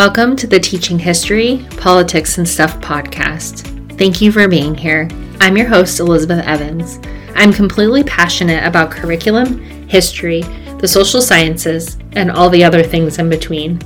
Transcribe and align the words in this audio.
Welcome 0.00 0.34
to 0.36 0.46
the 0.46 0.58
Teaching 0.58 0.98
History, 0.98 1.66
Politics, 1.76 2.38
and 2.38 2.48
Stuff 2.48 2.80
podcast. 2.80 3.66
Thank 3.98 4.22
you 4.22 4.32
for 4.32 4.48
being 4.48 4.74
here. 4.74 5.06
I'm 5.40 5.58
your 5.58 5.68
host, 5.68 6.00
Elizabeth 6.00 6.42
Evans. 6.46 6.98
I'm 7.34 7.52
completely 7.52 8.02
passionate 8.04 8.64
about 8.64 8.90
curriculum, 8.90 9.60
history, 9.90 10.40
the 10.78 10.88
social 10.88 11.20
sciences, 11.20 11.98
and 12.12 12.30
all 12.30 12.48
the 12.48 12.64
other 12.64 12.82
things 12.82 13.18
in 13.18 13.28
between. 13.28 13.78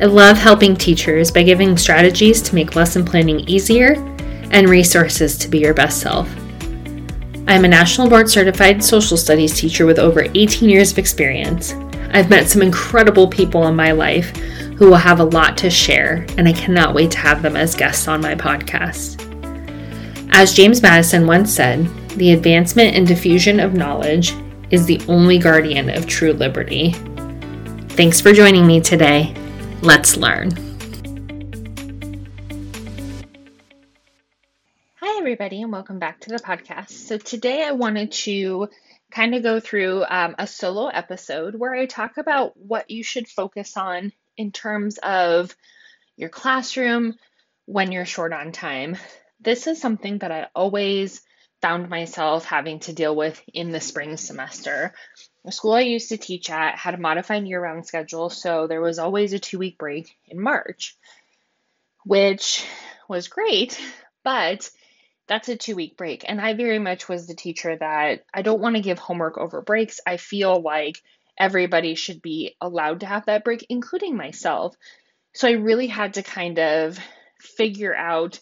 I 0.00 0.06
love 0.06 0.36
helping 0.36 0.74
teachers 0.74 1.30
by 1.30 1.44
giving 1.44 1.76
strategies 1.76 2.42
to 2.42 2.56
make 2.56 2.74
lesson 2.74 3.04
planning 3.04 3.38
easier 3.48 3.92
and 4.50 4.68
resources 4.68 5.38
to 5.38 5.48
be 5.48 5.60
your 5.60 5.72
best 5.72 6.00
self. 6.00 6.28
I'm 7.46 7.64
a 7.64 7.68
national 7.68 8.08
board 8.08 8.28
certified 8.28 8.82
social 8.82 9.16
studies 9.16 9.56
teacher 9.56 9.86
with 9.86 10.00
over 10.00 10.26
18 10.34 10.68
years 10.68 10.90
of 10.90 10.98
experience. 10.98 11.74
I've 12.10 12.28
met 12.28 12.48
some 12.48 12.60
incredible 12.60 13.28
people 13.28 13.68
in 13.68 13.76
my 13.76 13.92
life 13.92 14.32
who 14.76 14.88
will 14.88 14.96
have 14.96 15.20
a 15.20 15.24
lot 15.24 15.56
to 15.58 15.70
share, 15.70 16.26
and 16.36 16.48
I 16.48 16.52
cannot 16.52 16.94
wait 16.94 17.10
to 17.12 17.18
have 17.18 17.42
them 17.42 17.56
as 17.56 17.74
guests 17.74 18.08
on 18.08 18.20
my 18.20 18.34
podcast. 18.34 19.20
As 20.32 20.52
James 20.52 20.82
Madison 20.82 21.26
once 21.26 21.54
said, 21.54 21.86
the 22.10 22.32
advancement 22.32 22.96
and 22.96 23.06
diffusion 23.06 23.60
of 23.60 23.74
knowledge 23.74 24.34
is 24.70 24.84
the 24.84 25.00
only 25.08 25.38
guardian 25.38 25.90
of 25.90 26.06
true 26.06 26.32
liberty. 26.32 26.92
Thanks 27.90 28.20
for 28.20 28.32
joining 28.32 28.66
me 28.66 28.80
today. 28.80 29.32
Let's 29.80 30.16
learn. 30.16 30.50
Hi, 34.96 35.18
everybody, 35.18 35.62
and 35.62 35.70
welcome 35.70 36.00
back 36.00 36.20
to 36.22 36.30
the 36.30 36.38
podcast. 36.38 36.90
So, 36.90 37.16
today 37.16 37.62
I 37.62 37.72
wanted 37.72 38.10
to 38.12 38.68
kind 39.12 39.36
of 39.36 39.44
go 39.44 39.60
through 39.60 40.04
um, 40.08 40.34
a 40.36 40.48
solo 40.48 40.88
episode 40.88 41.54
where 41.54 41.72
I 41.72 41.86
talk 41.86 42.16
about 42.16 42.56
what 42.56 42.90
you 42.90 43.04
should 43.04 43.28
focus 43.28 43.76
on 43.76 44.10
in 44.36 44.52
terms 44.52 44.98
of 44.98 45.54
your 46.16 46.28
classroom 46.28 47.14
when 47.66 47.92
you're 47.92 48.04
short 48.04 48.32
on 48.32 48.52
time. 48.52 48.96
This 49.40 49.66
is 49.66 49.80
something 49.80 50.18
that 50.18 50.32
I 50.32 50.48
always 50.54 51.20
found 51.60 51.88
myself 51.88 52.44
having 52.44 52.78
to 52.80 52.92
deal 52.92 53.16
with 53.16 53.42
in 53.52 53.70
the 53.70 53.80
spring 53.80 54.16
semester. 54.16 54.92
The 55.44 55.52
school 55.52 55.72
I 55.72 55.80
used 55.80 56.10
to 56.10 56.16
teach 56.16 56.50
at 56.50 56.76
had 56.76 56.94
a 56.94 56.98
modified 56.98 57.46
year 57.46 57.62
round 57.62 57.86
schedule, 57.86 58.30
so 58.30 58.66
there 58.66 58.80
was 58.80 58.98
always 58.98 59.32
a 59.32 59.38
two 59.38 59.58
week 59.58 59.78
break 59.78 60.14
in 60.26 60.40
March, 60.40 60.96
which 62.04 62.66
was 63.08 63.28
great, 63.28 63.80
but 64.22 64.70
that's 65.26 65.48
a 65.48 65.56
two 65.56 65.74
week 65.74 65.96
break. 65.96 66.24
And 66.26 66.40
I 66.40 66.54
very 66.54 66.78
much 66.78 67.08
was 67.08 67.26
the 67.26 67.34
teacher 67.34 67.76
that 67.76 68.24
I 68.32 68.42
don't 68.42 68.60
want 68.60 68.76
to 68.76 68.82
give 68.82 68.98
homework 68.98 69.38
over 69.38 69.62
breaks. 69.62 70.00
I 70.06 70.16
feel 70.16 70.60
like 70.60 71.02
everybody 71.38 71.94
should 71.94 72.22
be 72.22 72.56
allowed 72.60 73.00
to 73.00 73.06
have 73.06 73.26
that 73.26 73.44
break, 73.44 73.66
including 73.68 74.16
myself. 74.16 74.76
So 75.34 75.48
I 75.48 75.52
really 75.52 75.88
had 75.88 76.14
to 76.14 76.22
kind 76.22 76.58
of 76.58 76.98
figure 77.40 77.94
out, 77.94 78.40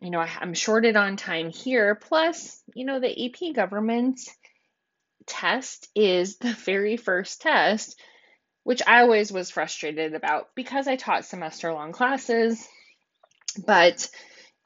you 0.00 0.10
know, 0.10 0.20
I'm 0.20 0.54
shorted 0.54 0.96
on 0.96 1.16
time 1.16 1.50
here. 1.50 1.94
Plus, 1.94 2.62
you 2.74 2.84
know, 2.84 3.00
the 3.00 3.26
AP 3.26 3.54
government 3.54 4.20
test 5.26 5.88
is 5.94 6.38
the 6.38 6.52
very 6.64 6.96
first 6.96 7.40
test, 7.40 8.00
which 8.64 8.82
I 8.86 9.00
always 9.00 9.30
was 9.30 9.50
frustrated 9.50 10.14
about 10.14 10.48
because 10.54 10.88
I 10.88 10.96
taught 10.96 11.24
semester 11.24 11.72
long 11.72 11.92
classes. 11.92 12.66
But, 13.64 14.08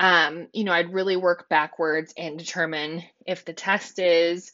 um, 0.01 0.49
you 0.53 0.65
know, 0.65 0.73
I'd 0.73 0.93
really 0.93 1.17
work 1.17 1.49
backwards 1.49 2.13
and 2.17 2.39
determine 2.39 3.05
if 3.27 3.45
the 3.45 3.53
test 3.53 3.99
is 3.99 4.51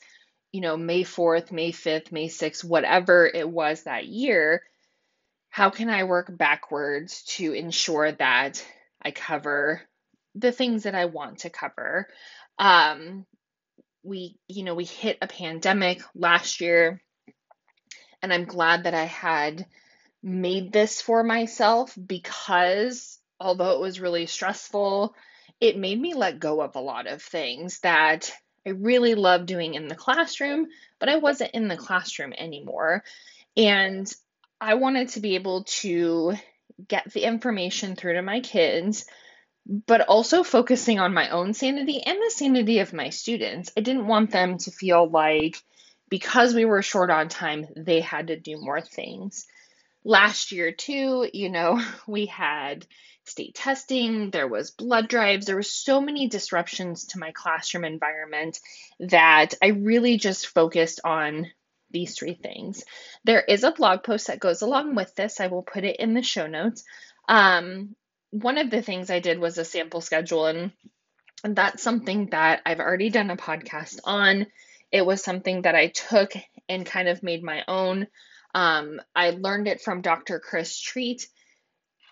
you 0.57 0.63
know, 0.63 0.79
May 0.79 1.05
4th, 1.05 1.53
May 1.53 1.71
5th, 1.71 2.13
May 2.13 2.29
6th, 2.29 2.65
whatever 2.65 3.27
it 3.27 3.47
was 3.47 3.83
that 3.83 4.07
year, 4.07 4.63
how 5.51 5.69
can 5.69 5.91
I 5.91 6.05
work 6.05 6.35
backwards 6.35 7.25
to 7.37 7.53
ensure 7.53 8.11
that 8.13 8.65
I 9.03 9.11
cover 9.11 9.83
the 10.35 10.53
things 10.53 10.85
that 10.85 10.95
I 10.95 11.05
want 11.05 11.41
to 11.41 11.51
cover? 11.51 12.09
Um, 12.59 13.27
we, 14.03 14.39
you 14.49 14.65
know, 14.65 14.75
we 14.75 14.87
hit 14.87 15.19
a 15.21 15.27
pandemic 15.27 16.01
last 16.15 16.63
year, 16.63 17.03
and 18.23 18.33
I'm 18.33 18.47
glad 18.47 18.85
that 18.85 18.95
I 18.95 19.05
had 19.05 19.67
made 20.23 20.73
this 20.73 21.03
for 21.03 21.23
myself 21.23 21.95
because 22.03 23.19
although 23.39 23.73
it 23.73 23.81
was 23.81 24.01
really 24.01 24.25
stressful, 24.25 25.15
it 25.61 25.77
made 25.77 26.01
me 26.01 26.15
let 26.15 26.41
go 26.41 26.63
of 26.63 26.77
a 26.77 26.81
lot 26.81 27.07
of 27.07 27.21
things 27.21 27.81
that 27.81 28.33
I 28.67 28.71
really 28.71 29.15
love 29.15 29.47
doing 29.47 29.75
in 29.75 29.87
the 29.87 29.95
classroom, 29.95 30.67
but 30.99 31.09
I 31.09 31.17
wasn't 31.17 31.53
in 31.53 31.69
the 31.69 31.77
classroom 31.77 32.33
anymore. 32.37 33.05
And 33.57 34.13
I 34.61 34.75
wanted 34.75 35.11
to 35.11 35.21
be 35.21 35.37
able 35.37 35.65
to 35.65 36.35
get 36.89 37.11
the 37.13 37.23
information 37.23 37.95
through 37.95 38.15
to 38.15 38.23
my 38.23 38.41
kids, 38.41 39.07
but 39.67 40.03
also 40.03 40.43
focusing 40.43 40.99
on 40.99 41.15
my 41.15 41.31
own 41.31 41.55
sanity 41.55 42.03
and 42.03 42.19
the 42.19 42.31
sanity 42.31 42.81
of 42.81 42.93
my 42.93 43.11
students. 43.11 43.73
I 43.77 43.81
didn't 43.81 44.07
want 44.07 44.31
them 44.31 44.59
to 44.59 44.71
feel 44.71 45.09
like 45.09 45.63
because 46.09 46.55
we 46.55 46.65
were 46.65 46.83
short 46.83 47.11
on 47.11 47.29
time, 47.29 47.67
they 47.77 48.01
had 48.01 48.29
to 48.29 48.37
do 48.37 48.59
more 48.61 48.81
things. 48.81 49.47
Last 50.05 50.53
year, 50.53 50.73
too, 50.73 51.29
you 51.33 51.51
know, 51.51 51.81
we 52.07 52.27
had 52.27 52.87
state 53.29 53.55
testing, 53.55 54.31
there 54.31 54.49
was 54.49 54.71
blood 54.71 55.09
drives, 55.09 55.47
there 55.47 55.57
were 55.57 55.63
so 55.63 56.01
many 56.01 56.29
disruptions 56.29 57.07
to 57.07 57.19
my 57.19 57.33
classroom 57.33 57.85
environment 57.85 58.61
that 59.01 59.55
I 59.63 59.69
really 59.69 60.17
just 60.17 60.49
focused 60.49 61.01
on 61.05 61.47
these 61.91 62.17
three 62.17 62.35
things. 62.35 62.85
There 63.25 63.41
is 63.41 63.65
a 63.65 63.73
blog 63.73 64.03
post 64.03 64.27
that 64.27 64.41
goes 64.41 64.63
along 64.63 64.95
with 64.95 65.15
this. 65.15 65.41
I 65.41 65.47
will 65.49 65.63
put 65.63 65.85
it 65.85 65.97
in 65.97 66.15
the 66.15 66.23
show 66.23 66.47
notes. 66.47 66.85
Um, 67.29 67.95
one 68.31 68.59
of 68.59 68.71
the 68.71 68.83
things 68.83 69.11
I 69.11 69.21
did 69.21 69.39
was 69.39 69.59
a 69.59 69.65
sample 69.65 70.01
schedule, 70.01 70.47
and, 70.47 70.73
and 71.45 71.57
that's 71.57 71.83
something 71.83 72.27
that 72.31 72.61
I've 72.67 72.81
already 72.81 73.11
done 73.11 73.31
a 73.31 73.37
podcast 73.37 74.01
on. 74.05 74.47
It 74.93 75.05
was 75.05 75.23
something 75.23 75.63
that 75.63 75.75
I 75.75 75.89
took 75.89 76.33
and 76.69 76.87
kind 76.87 77.09
of 77.09 77.23
made 77.23 77.43
my 77.43 77.65
own. 77.67 78.07
Um, 78.55 79.01
I 79.15 79.31
learned 79.31 79.69
it 79.69 79.81
from 79.81 80.01
Dr. 80.01 80.39
Chris 80.41 80.79
Treat 80.79 81.27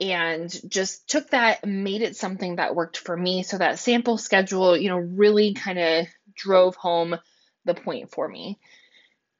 and 0.00 0.50
just 0.68 1.08
took 1.08 1.30
that 1.30 1.64
made 1.64 2.02
it 2.02 2.16
something 2.16 2.56
that 2.56 2.74
worked 2.74 2.98
for 2.98 3.16
me. 3.16 3.42
So 3.42 3.58
that 3.58 3.78
sample 3.78 4.18
schedule 4.18 4.76
you 4.76 4.88
know 4.88 4.98
really 4.98 5.54
kind 5.54 5.78
of 5.78 6.06
drove 6.34 6.76
home 6.76 7.16
the 7.64 7.74
point 7.74 8.10
for 8.10 8.28
me. 8.28 8.58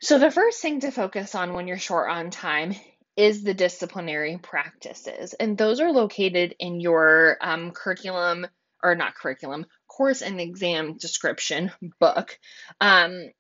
So 0.00 0.19
the 0.19 0.31
first 0.31 0.60
thing 0.60 0.81
to 0.81 0.91
focus 0.91 1.34
on 1.34 1.54
when 1.54 1.66
you're 1.66 1.78
short 1.78 2.10
on 2.10 2.31
time 2.31 2.75
is 3.16 3.43
the 3.43 3.54
disciplinary 3.54 4.38
practices. 4.38 5.34
And 5.34 5.56
those 5.56 5.81
are 5.81 5.93
located 5.93 6.56
in 6.59 6.81
your 6.81 7.38
um, 7.41 7.70
curriculum 7.70 8.47
or 8.82 8.94
not 8.94 9.14
curriculum 9.14 9.66
course 9.88 10.22
and 10.22 10.41
exam 10.41 10.97
description 10.98 11.70
book. 12.00 12.38
Um, 12.81 13.31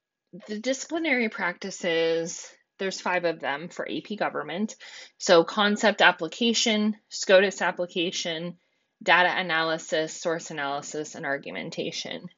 the 0.48 0.58
disciplinary 0.58 1.28
practices 1.28 2.48
there's 2.78 3.00
five 3.00 3.24
of 3.24 3.40
them 3.40 3.68
for 3.68 3.88
AP 3.88 4.18
government. 4.18 4.76
So, 5.18 5.44
concept 5.44 6.02
application, 6.02 6.96
SCOTUS 7.08 7.62
application, 7.62 8.58
data 9.02 9.32
analysis, 9.34 10.12
source 10.20 10.50
analysis, 10.50 11.14
and 11.14 11.24
argumentation. 11.24 12.28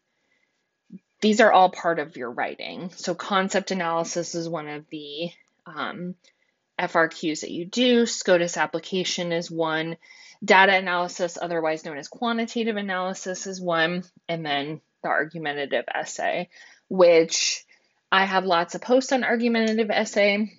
These 1.21 1.41
are 1.41 1.53
all 1.53 1.71
part 1.71 1.99
of 1.99 2.17
your 2.17 2.31
writing. 2.31 2.91
So, 2.97 3.15
concept 3.15 3.71
analysis 3.71 4.35
is 4.35 4.49
one 4.49 4.69
of 4.69 4.87
the 4.91 5.31
um, 5.67 6.15
FRQs 6.79 7.41
that 7.41 7.51
you 7.51 7.65
do, 7.65 8.07
SCOTUS 8.07 8.57
application 8.57 9.33
is 9.33 9.51
one, 9.51 9.97
data 10.45 10.77
analysis, 10.77 11.39
otherwise 11.41 11.85
known 11.85 11.99
as 11.99 12.09
quantitative 12.09 12.77
analysis, 12.77 13.47
is 13.47 13.61
one, 13.61 14.05
and 14.29 14.45
then 14.45 14.81
the 15.03 15.09
argumentative 15.09 15.85
essay, 15.93 16.49
which 16.89 17.65
I 18.11 18.25
have 18.25 18.45
lots 18.45 18.75
of 18.75 18.81
posts 18.81 19.13
on 19.13 19.25
argumentative 19.25 19.91
essay. 19.91 20.53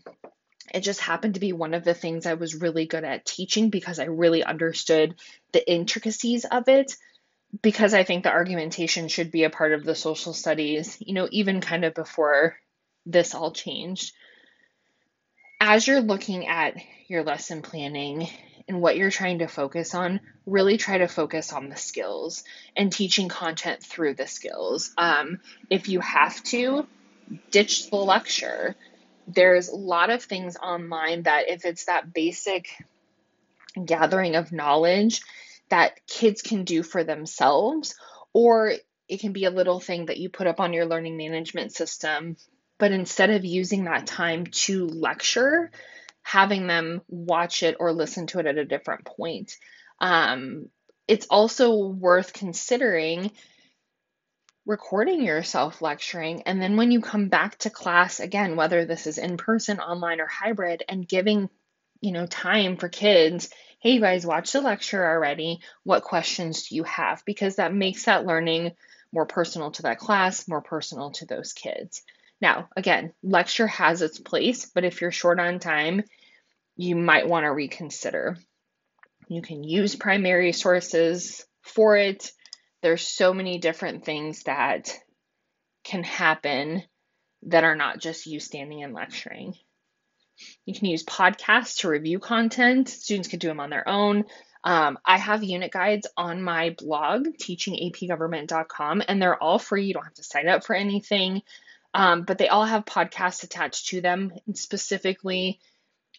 It 0.74 0.82
just 0.82 1.00
happened 1.00 1.36
to 1.36 1.40
be 1.40 1.54
one 1.54 1.74
of 1.74 1.84
the 1.84 1.94
things 1.94 2.26
I 2.26 2.34
was 2.34 2.56
really 2.56 2.86
good 2.86 3.04
at 3.04 3.26
teaching 3.26 3.70
because 3.70 4.00
I 4.00 4.06
really 4.06 4.44
understood 4.44 5.16
the 5.54 5.72
intricacies 5.72 6.46
of 6.46 6.68
it. 6.68 6.96
Because 7.62 7.94
I 7.94 8.04
think 8.04 8.24
the 8.24 8.32
argumentation 8.32 9.08
should 9.08 9.32
be 9.32 9.46
a 9.46 9.50
part 9.50 9.72
of 9.72 9.86
the 9.86 9.96
social 9.96 10.34
studies, 10.34 10.98
you 11.00 11.14
know, 11.14 11.30
even 11.32 11.62
kind 11.62 11.86
of 11.86 11.94
before 11.94 12.58
this 13.06 13.34
all 13.34 13.52
changed. 13.52 14.14
As 15.62 15.88
you're 15.88 16.02
looking 16.02 16.48
at 16.48 16.76
your 17.08 17.24
lesson 17.24 17.62
planning 17.62 18.28
and 18.68 18.82
what 18.82 18.98
you're 18.98 19.10
trying 19.10 19.40
to 19.40 19.48
focus 19.48 19.96
on, 19.96 20.20
really 20.46 20.76
try 20.78 20.98
to 20.98 21.08
focus 21.08 21.54
on 21.54 21.70
the 21.70 21.78
skills 21.78 22.44
and 22.76 22.92
teaching 22.92 23.30
content 23.30 23.82
through 23.82 24.16
the 24.16 24.28
skills. 24.28 24.94
Um, 24.98 25.40
if 25.70 25.88
you 25.88 26.02
have 26.02 26.44
to, 26.44 26.86
ditch 27.52 27.90
the 27.90 27.98
lecture. 27.98 28.76
There's 29.28 29.70
a 29.70 29.76
lot 29.76 30.10
of 30.10 30.24
things 30.24 30.56
online 30.58 31.24
that, 31.24 31.50
if 31.50 31.66
it's 31.66 31.86
that 31.86 32.14
basic 32.14 32.70
gathering 33.84 34.36
of 34.36 34.52
knowledge 34.52 35.22
that 35.70 36.00
kids 36.08 36.42
can 36.42 36.64
do 36.64 36.84
for 36.84 37.04
themselves, 37.04 37.96
or 38.34 38.74
it 39.08 39.20
can 39.20 39.34
be 39.34 39.46
a 39.46 39.52
little 39.52 39.80
thing 39.80 40.06
that 40.06 40.18
you 40.18 40.30
put 40.30 40.48
up 40.48 40.60
on 40.60 40.74
your 40.74 40.86
learning 40.86 41.18
management 41.18 41.74
system. 41.74 42.38
But 42.78 42.92
instead 42.92 43.32
of 43.32 43.44
using 43.44 43.86
that 43.86 44.08
time 44.08 44.46
to 44.46 44.88
lecture, 44.88 45.72
having 46.22 46.68
them 46.68 47.02
watch 47.08 47.64
it 47.64 47.78
or 47.80 47.94
listen 47.94 48.28
to 48.28 48.40
it 48.40 48.46
at 48.46 48.58
a 48.58 48.66
different 48.66 49.06
point. 49.06 49.56
Um, 50.00 50.68
it's 51.08 51.26
also 51.30 51.88
worth 51.88 52.34
considering 52.34 53.32
recording 54.68 55.24
yourself 55.24 55.82
lecturing 55.82 56.42
and 56.42 56.62
then 56.62 56.76
when 56.76 56.92
you 56.92 57.00
come 57.00 57.30
back 57.30 57.58
to 57.58 57.70
class 57.70 58.20
again 58.20 58.58
whether 58.58 58.84
this 58.84 59.08
is 59.08 59.18
in 59.18 59.38
person 59.38 59.80
online 59.80 60.20
or 60.20 60.28
hybrid 60.28 60.84
and 60.90 61.08
giving 61.08 61.50
you 62.02 62.12
know 62.12 62.26
time 62.26 62.76
for 62.76 62.90
kids 62.90 63.50
hey 63.80 63.92
you 63.92 64.02
guys 64.02 64.26
watch 64.26 64.52
the 64.52 64.60
lecture 64.60 65.08
already. 65.08 65.60
What 65.84 66.04
questions 66.04 66.68
do 66.68 66.76
you 66.76 66.84
have? 66.84 67.24
Because 67.26 67.56
that 67.56 67.74
makes 67.74 68.06
that 68.06 68.26
learning 68.26 68.74
more 69.14 69.26
personal 69.26 69.72
to 69.72 69.84
that 69.84 70.00
class 70.00 70.48
more 70.50 70.62
personal 70.62 71.12
to 71.12 71.26
those 71.26 71.54
kids. 71.54 72.02
Now 72.42 72.68
again 72.76 73.14
lecture 73.24 73.68
has 73.68 74.02
its 74.02 74.20
place 74.20 74.66
but 74.66 74.84
if 74.84 75.00
you're 75.00 75.12
short 75.12 75.40
on 75.40 75.60
time 75.60 76.04
you 76.76 76.98
might 76.98 77.30
want 77.30 77.46
to 77.46 77.54
reconsider. 77.54 78.38
You 79.30 79.42
can 79.42 79.64
use 79.64 79.96
primary 79.96 80.52
sources 80.52 81.46
for 81.62 81.96
it 81.96 82.32
there's 82.82 83.08
so 83.08 83.34
many 83.34 83.58
different 83.58 84.06
things 84.06 84.44
that 84.44 84.98
can 85.84 86.04
happen 86.04 86.84
that 87.44 87.64
are 87.64 87.76
not 87.76 88.00
just 88.00 88.26
you 88.26 88.40
standing 88.40 88.84
and 88.84 88.94
lecturing. 88.94 89.56
You 90.66 90.74
can 90.74 90.86
use 90.86 91.04
podcasts 91.04 91.80
to 91.80 91.90
review 91.90 92.20
content. 92.20 92.90
Students 92.90 93.28
can 93.28 93.40
do 93.40 93.48
them 93.48 93.60
on 93.60 93.70
their 93.70 93.88
own. 93.88 94.26
Um, 94.64 95.00
I 95.06 95.18
have 95.18 95.44
unit 95.44 95.72
guides 95.72 96.08
on 96.18 96.42
my 96.42 96.76
blog, 96.78 97.28
teachingapgovernment.com, 97.40 99.04
and 99.08 99.22
they're 99.22 99.42
all 99.42 99.60
free. 99.60 99.86
You 99.86 99.94
don't 99.94 100.04
have 100.04 100.14
to 100.16 100.24
sign 100.24 100.48
up 100.48 100.66
for 100.66 100.76
anything, 100.76 101.42
um, 101.94 102.24
but 102.24 102.38
they 102.38 102.50
all 102.50 102.66
have 102.66 102.86
podcasts 102.86 103.44
attached 103.44 103.88
to 103.88 104.02
them. 104.02 104.34
And 104.46 104.58
specifically, 104.58 105.60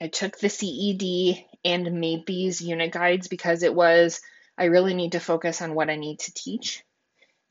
I 0.01 0.09
took 0.09 0.39
the 0.39 0.49
CED 0.49 1.45
and 1.65 2.01
made 2.01 2.27
these 2.27 2.61
unit 2.61 2.93
guides 2.93 3.29
because 3.29 3.63
it 3.63 3.75
was 3.75 4.21
I 4.59 4.65
really 4.65 4.95
need 4.95 5.13
to 5.13 5.21
focus 5.21 5.63
on 5.63 5.75
what 5.75 5.89
I 5.89 5.97
need 5.97 6.21
to 6.21 6.35
teach. 6.35 6.85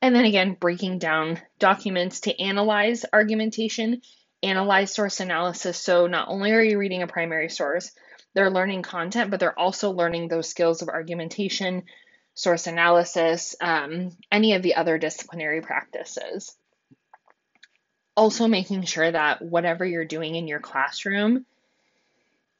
And 0.01 0.15
then 0.15 0.25
again, 0.25 0.57
breaking 0.59 0.99
down 0.99 1.39
documents 1.57 2.21
to 2.21 2.39
analyze 2.39 3.05
argumentation, 3.11 4.01
analyze 4.43 4.93
source 4.93 5.19
analysis. 5.19 5.77
So 5.77 6.07
not 6.07 6.27
only 6.27 6.51
are 6.51 6.61
you 6.61 6.77
reading 6.77 7.01
a 7.01 7.07
primary 7.07 7.49
source, 7.49 7.91
they're 8.33 8.51
learning 8.51 8.83
content, 8.83 9.31
but 9.31 9.39
they're 9.39 9.57
also 9.57 9.91
learning 9.91 10.27
those 10.27 10.49
skills 10.49 10.81
of 10.81 10.89
argumentation, 10.89 11.83
source 12.35 12.67
analysis, 12.67 13.55
um, 13.59 14.11
any 14.31 14.53
of 14.53 14.61
the 14.61 14.75
other 14.75 14.99
disciplinary 14.99 15.61
practices. 15.61 16.55
Also, 18.15 18.47
making 18.47 18.83
sure 18.83 19.11
that 19.11 19.41
whatever 19.41 19.85
you're 19.85 20.05
doing 20.05 20.35
in 20.35 20.47
your 20.47 20.59
classroom 20.59 21.45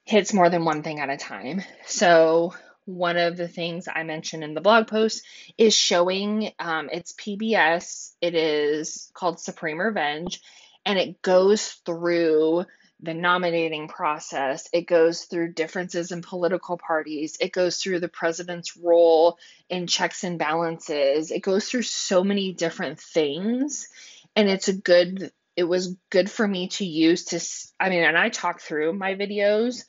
hits 0.03 0.33
more 0.33 0.49
than 0.49 0.65
one 0.65 0.83
thing 0.83 0.99
at 0.99 1.09
a 1.09 1.17
time. 1.17 1.61
So, 1.85 2.53
one 2.87 3.17
of 3.17 3.35
the 3.35 3.49
things 3.49 3.87
I 3.93 4.03
mentioned 4.03 4.43
in 4.43 4.53
the 4.53 4.61
blog 4.61 4.87
post 4.87 5.23
is 5.57 5.75
showing 5.75 6.51
um, 6.57 6.89
it's 6.91 7.13
PBS. 7.13 8.13
It 8.21 8.33
is 8.33 9.11
called 9.13 9.41
Supreme 9.41 9.79
Revenge, 9.79 10.41
and 10.85 10.97
it 10.97 11.21
goes 11.21 11.67
through 11.85 12.65
the 13.01 13.13
nominating 13.13 13.89
process. 13.89 14.69
It 14.71 14.87
goes 14.87 15.25
through 15.25 15.53
differences 15.53 16.11
in 16.11 16.21
political 16.21 16.77
parties. 16.77 17.37
It 17.41 17.51
goes 17.51 17.77
through 17.77 17.99
the 17.99 18.07
president's 18.07 18.77
role 18.77 19.37
in 19.69 19.85
checks 19.85 20.23
and 20.23 20.39
balances. 20.39 21.29
It 21.29 21.41
goes 21.43 21.69
through 21.69 21.83
so 21.83 22.23
many 22.23 22.53
different 22.53 22.99
things. 22.99 23.89
And 24.35 24.49
it's 24.49 24.69
a 24.69 24.73
good, 24.73 25.31
it 25.55 25.65
was 25.65 25.95
good 26.09 26.31
for 26.31 26.47
me 26.47 26.69
to 26.69 26.85
use 26.85 27.25
to, 27.25 27.39
I 27.79 27.89
mean, 27.89 28.03
and 28.03 28.17
I 28.17 28.29
talk 28.29 28.61
through 28.61 28.93
my 28.93 29.15
videos 29.15 29.83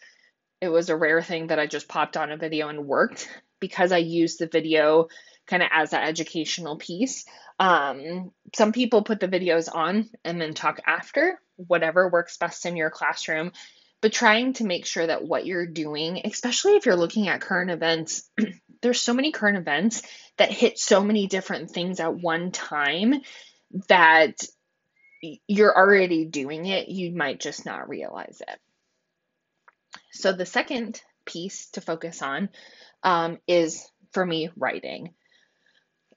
it 0.60 0.68
was 0.68 0.88
a 0.88 0.96
rare 0.96 1.22
thing 1.22 1.48
that 1.48 1.58
I 1.58 1.66
just 1.66 1.88
popped 1.88 2.16
on 2.16 2.32
a 2.32 2.36
video 2.36 2.68
and 2.68 2.86
worked 2.86 3.28
because 3.60 3.92
I 3.92 3.98
used 3.98 4.38
the 4.38 4.46
video 4.46 5.08
kind 5.46 5.62
of 5.62 5.68
as 5.72 5.92
an 5.92 6.02
educational 6.02 6.76
piece. 6.76 7.24
Um, 7.58 8.32
some 8.54 8.72
people 8.72 9.02
put 9.02 9.20
the 9.20 9.28
videos 9.28 9.68
on 9.72 10.08
and 10.24 10.40
then 10.40 10.54
talk 10.54 10.80
after, 10.86 11.40
whatever 11.56 12.08
works 12.08 12.36
best 12.36 12.66
in 12.66 12.76
your 12.76 12.90
classroom. 12.90 13.52
But 14.00 14.12
trying 14.12 14.52
to 14.54 14.64
make 14.64 14.86
sure 14.86 15.06
that 15.06 15.24
what 15.24 15.44
you're 15.44 15.66
doing, 15.66 16.20
especially 16.24 16.76
if 16.76 16.86
you're 16.86 16.94
looking 16.94 17.28
at 17.28 17.40
current 17.40 17.70
events, 17.70 18.30
there's 18.82 19.00
so 19.00 19.12
many 19.12 19.32
current 19.32 19.58
events 19.58 20.02
that 20.36 20.52
hit 20.52 20.78
so 20.78 21.02
many 21.02 21.26
different 21.26 21.70
things 21.70 21.98
at 21.98 22.14
one 22.14 22.52
time 22.52 23.14
that 23.88 24.44
you're 25.48 25.76
already 25.76 26.26
doing 26.26 26.66
it. 26.66 26.88
You 26.88 27.10
might 27.10 27.40
just 27.40 27.66
not 27.66 27.88
realize 27.88 28.40
it. 28.46 28.60
So 30.12 30.32
the 30.32 30.46
second 30.46 31.00
piece 31.24 31.70
to 31.70 31.80
focus 31.80 32.22
on 32.22 32.48
um, 33.02 33.38
is 33.46 33.90
for 34.12 34.24
me 34.24 34.50
writing 34.56 35.14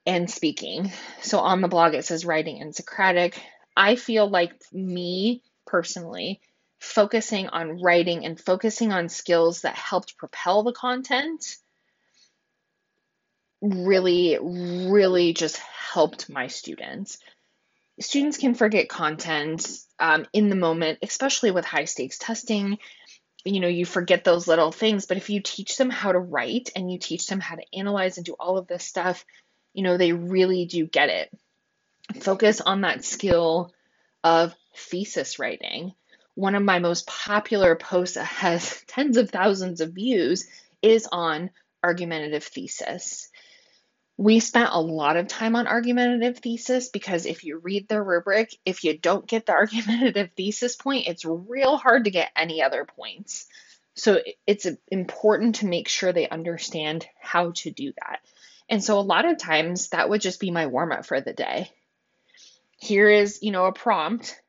and 0.06 0.30
speaking. 0.30 0.92
So 1.20 1.38
on 1.38 1.60
the 1.60 1.68
blog 1.68 1.94
it 1.94 2.04
says 2.04 2.24
writing 2.24 2.60
and 2.60 2.74
Socratic. 2.74 3.40
I 3.76 3.96
feel 3.96 4.28
like 4.28 4.52
me 4.72 5.42
personally 5.66 6.40
focusing 6.80 7.48
on 7.48 7.80
writing 7.80 8.24
and 8.24 8.40
focusing 8.40 8.92
on 8.92 9.08
skills 9.08 9.62
that 9.62 9.76
helped 9.76 10.16
propel 10.16 10.64
the 10.64 10.72
content 10.72 11.56
really, 13.62 14.36
really 14.40 15.32
just 15.32 15.58
helped 15.58 16.28
my 16.28 16.48
students. 16.48 17.18
Students 18.00 18.36
can 18.36 18.54
forget 18.54 18.88
content 18.88 19.68
um, 20.00 20.26
in 20.32 20.48
the 20.48 20.56
moment, 20.56 20.98
especially 21.02 21.52
with 21.52 21.64
high 21.64 21.84
stakes 21.84 22.18
testing 22.18 22.78
you 23.44 23.60
know 23.60 23.68
you 23.68 23.84
forget 23.84 24.24
those 24.24 24.46
little 24.46 24.70
things 24.70 25.06
but 25.06 25.16
if 25.16 25.30
you 25.30 25.40
teach 25.40 25.76
them 25.76 25.90
how 25.90 26.12
to 26.12 26.18
write 26.18 26.70
and 26.76 26.90
you 26.90 26.98
teach 26.98 27.26
them 27.26 27.40
how 27.40 27.56
to 27.56 27.64
analyze 27.74 28.16
and 28.16 28.26
do 28.26 28.34
all 28.38 28.58
of 28.58 28.66
this 28.66 28.84
stuff 28.84 29.24
you 29.72 29.82
know 29.82 29.96
they 29.96 30.12
really 30.12 30.66
do 30.66 30.86
get 30.86 31.08
it. 31.08 31.30
Focus 32.20 32.60
on 32.60 32.82
that 32.82 33.04
skill 33.04 33.72
of 34.22 34.54
thesis 34.76 35.38
writing. 35.38 35.92
One 36.34 36.54
of 36.54 36.62
my 36.62 36.78
most 36.78 37.06
popular 37.06 37.76
posts 37.76 38.14
that 38.14 38.24
has 38.24 38.82
tens 38.86 39.16
of 39.16 39.30
thousands 39.30 39.80
of 39.80 39.92
views 39.92 40.46
is 40.80 41.08
on 41.10 41.50
argumentative 41.82 42.44
thesis 42.44 43.28
we 44.22 44.38
spent 44.38 44.70
a 44.72 44.80
lot 44.80 45.16
of 45.16 45.26
time 45.26 45.56
on 45.56 45.66
argumentative 45.66 46.38
thesis 46.38 46.88
because 46.88 47.26
if 47.26 47.42
you 47.42 47.58
read 47.58 47.88
the 47.88 48.00
rubric, 48.00 48.54
if 48.64 48.84
you 48.84 48.96
don't 48.96 49.26
get 49.26 49.46
the 49.46 49.52
argumentative 49.62 50.30
thesis 50.36 50.76
point, 50.76 51.08
it's 51.08 51.24
real 51.24 51.76
hard 51.76 52.04
to 52.04 52.10
get 52.10 52.30
any 52.36 52.62
other 52.62 52.84
points. 52.84 53.46
So 53.94 54.20
it's 54.46 54.66
important 54.88 55.56
to 55.56 55.66
make 55.66 55.88
sure 55.88 56.12
they 56.12 56.28
understand 56.28 57.04
how 57.20 57.50
to 57.56 57.70
do 57.72 57.92
that. 57.98 58.20
And 58.68 58.82
so 58.82 58.98
a 58.98 59.00
lot 59.00 59.24
of 59.24 59.38
times 59.38 59.88
that 59.88 60.08
would 60.08 60.20
just 60.20 60.40
be 60.40 60.52
my 60.52 60.66
warm 60.66 60.92
up 60.92 61.04
for 61.04 61.20
the 61.20 61.32
day. 61.32 61.70
Here 62.76 63.10
is, 63.10 63.40
you 63.42 63.50
know, 63.50 63.66
a 63.66 63.72
prompt. 63.72 64.40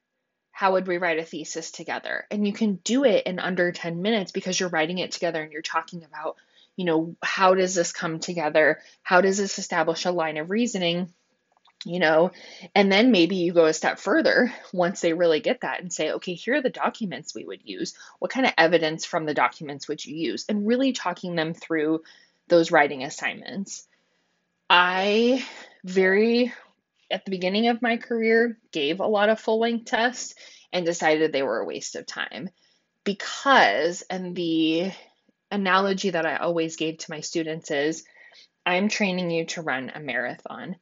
How 0.51 0.73
would 0.73 0.87
we 0.87 0.99
write 0.99 1.17
a 1.17 1.25
thesis 1.25 1.71
together? 1.71 2.25
And 2.29 2.45
you 2.45 2.53
can 2.53 2.75
do 2.75 3.05
it 3.05 3.25
in 3.25 3.39
under 3.39 3.71
10 3.71 4.03
minutes 4.03 4.31
because 4.31 4.59
you're 4.59 4.69
writing 4.69 4.99
it 4.99 5.11
together 5.11 5.41
and 5.41 5.51
you're 5.51 5.63
talking 5.63 6.03
about 6.03 6.37
you 6.75 6.85
know, 6.85 7.15
how 7.21 7.55
does 7.55 7.75
this 7.75 7.91
come 7.91 8.19
together? 8.19 8.79
How 9.01 9.21
does 9.21 9.37
this 9.37 9.59
establish 9.59 10.05
a 10.05 10.11
line 10.11 10.37
of 10.37 10.49
reasoning? 10.49 11.13
You 11.85 11.99
know, 11.99 12.31
and 12.73 12.89
then 12.89 13.11
maybe 13.11 13.35
you 13.35 13.51
go 13.51 13.65
a 13.65 13.73
step 13.73 13.99
further 13.99 14.53
once 14.71 15.01
they 15.01 15.11
really 15.11 15.41
get 15.41 15.61
that 15.61 15.81
and 15.81 15.91
say, 15.91 16.11
okay, 16.13 16.33
here 16.33 16.55
are 16.55 16.61
the 16.61 16.69
documents 16.69 17.35
we 17.35 17.43
would 17.43 17.59
use. 17.65 17.93
What 18.19 18.31
kind 18.31 18.45
of 18.45 18.53
evidence 18.57 19.03
from 19.03 19.25
the 19.25 19.33
documents 19.33 19.89
would 19.89 20.03
you 20.05 20.15
use? 20.15 20.45
And 20.47 20.65
really 20.65 20.93
talking 20.93 21.35
them 21.35 21.53
through 21.53 22.03
those 22.47 22.71
writing 22.71 23.03
assignments. 23.03 23.85
I 24.69 25.45
very, 25.83 26.53
at 27.11 27.25
the 27.25 27.31
beginning 27.31 27.67
of 27.67 27.81
my 27.81 27.97
career, 27.97 28.57
gave 28.71 29.01
a 29.01 29.07
lot 29.07 29.27
of 29.27 29.41
full 29.41 29.59
length 29.59 29.85
tests 29.85 30.35
and 30.71 30.85
decided 30.85 31.31
they 31.31 31.43
were 31.43 31.59
a 31.59 31.65
waste 31.65 31.97
of 31.97 32.05
time 32.05 32.49
because, 33.03 34.03
and 34.09 34.35
the 34.35 34.91
analogy 35.53 36.09
that 36.09 36.25
I 36.25 36.37
always 36.37 36.75
gave 36.75 36.97
to 36.99 37.11
my 37.11 37.21
students 37.21 37.71
is 37.71 38.03
I'm 38.65 38.87
training 38.87 39.29
you 39.29 39.45
to 39.47 39.61
run 39.61 39.91
a 39.93 39.99
marathon. 39.99 40.77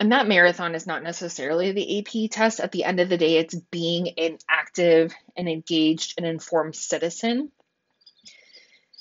And 0.00 0.12
that 0.12 0.28
marathon 0.28 0.74
is 0.74 0.86
not 0.86 1.02
necessarily 1.02 1.72
the 1.72 1.98
AP 1.98 2.30
test. 2.30 2.60
At 2.60 2.72
the 2.72 2.84
end 2.84 3.00
of 3.00 3.08
the 3.08 3.18
day, 3.18 3.36
it's 3.36 3.54
being 3.54 4.08
an 4.18 4.38
active 4.48 5.14
and 5.36 5.48
engaged 5.48 6.14
and 6.16 6.26
informed 6.26 6.74
citizen. 6.74 7.50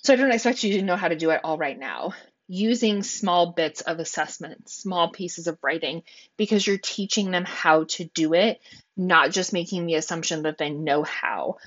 So 0.03 0.13
I 0.13 0.17
don't 0.17 0.31
expect 0.31 0.63
you 0.63 0.73
to 0.73 0.85
know 0.85 0.95
how 0.95 1.07
to 1.07 1.15
do 1.15 1.31
it 1.31 1.41
all 1.43 1.57
right 1.57 1.77
now. 1.77 2.13
Using 2.49 3.03
small 3.03 3.51
bits 3.51 3.81
of 3.81 3.99
assessment, 3.99 4.69
small 4.69 5.09
pieces 5.09 5.47
of 5.47 5.57
writing, 5.61 6.03
because 6.37 6.65
you're 6.65 6.77
teaching 6.77 7.31
them 7.31 7.43
how 7.45 7.85
to 7.85 8.05
do 8.05 8.33
it, 8.33 8.61
not 8.95 9.31
just 9.31 9.53
making 9.53 9.85
the 9.85 9.95
assumption 9.95 10.43
that 10.43 10.57
they 10.57 10.69
know 10.69 11.03
how. 11.03 11.57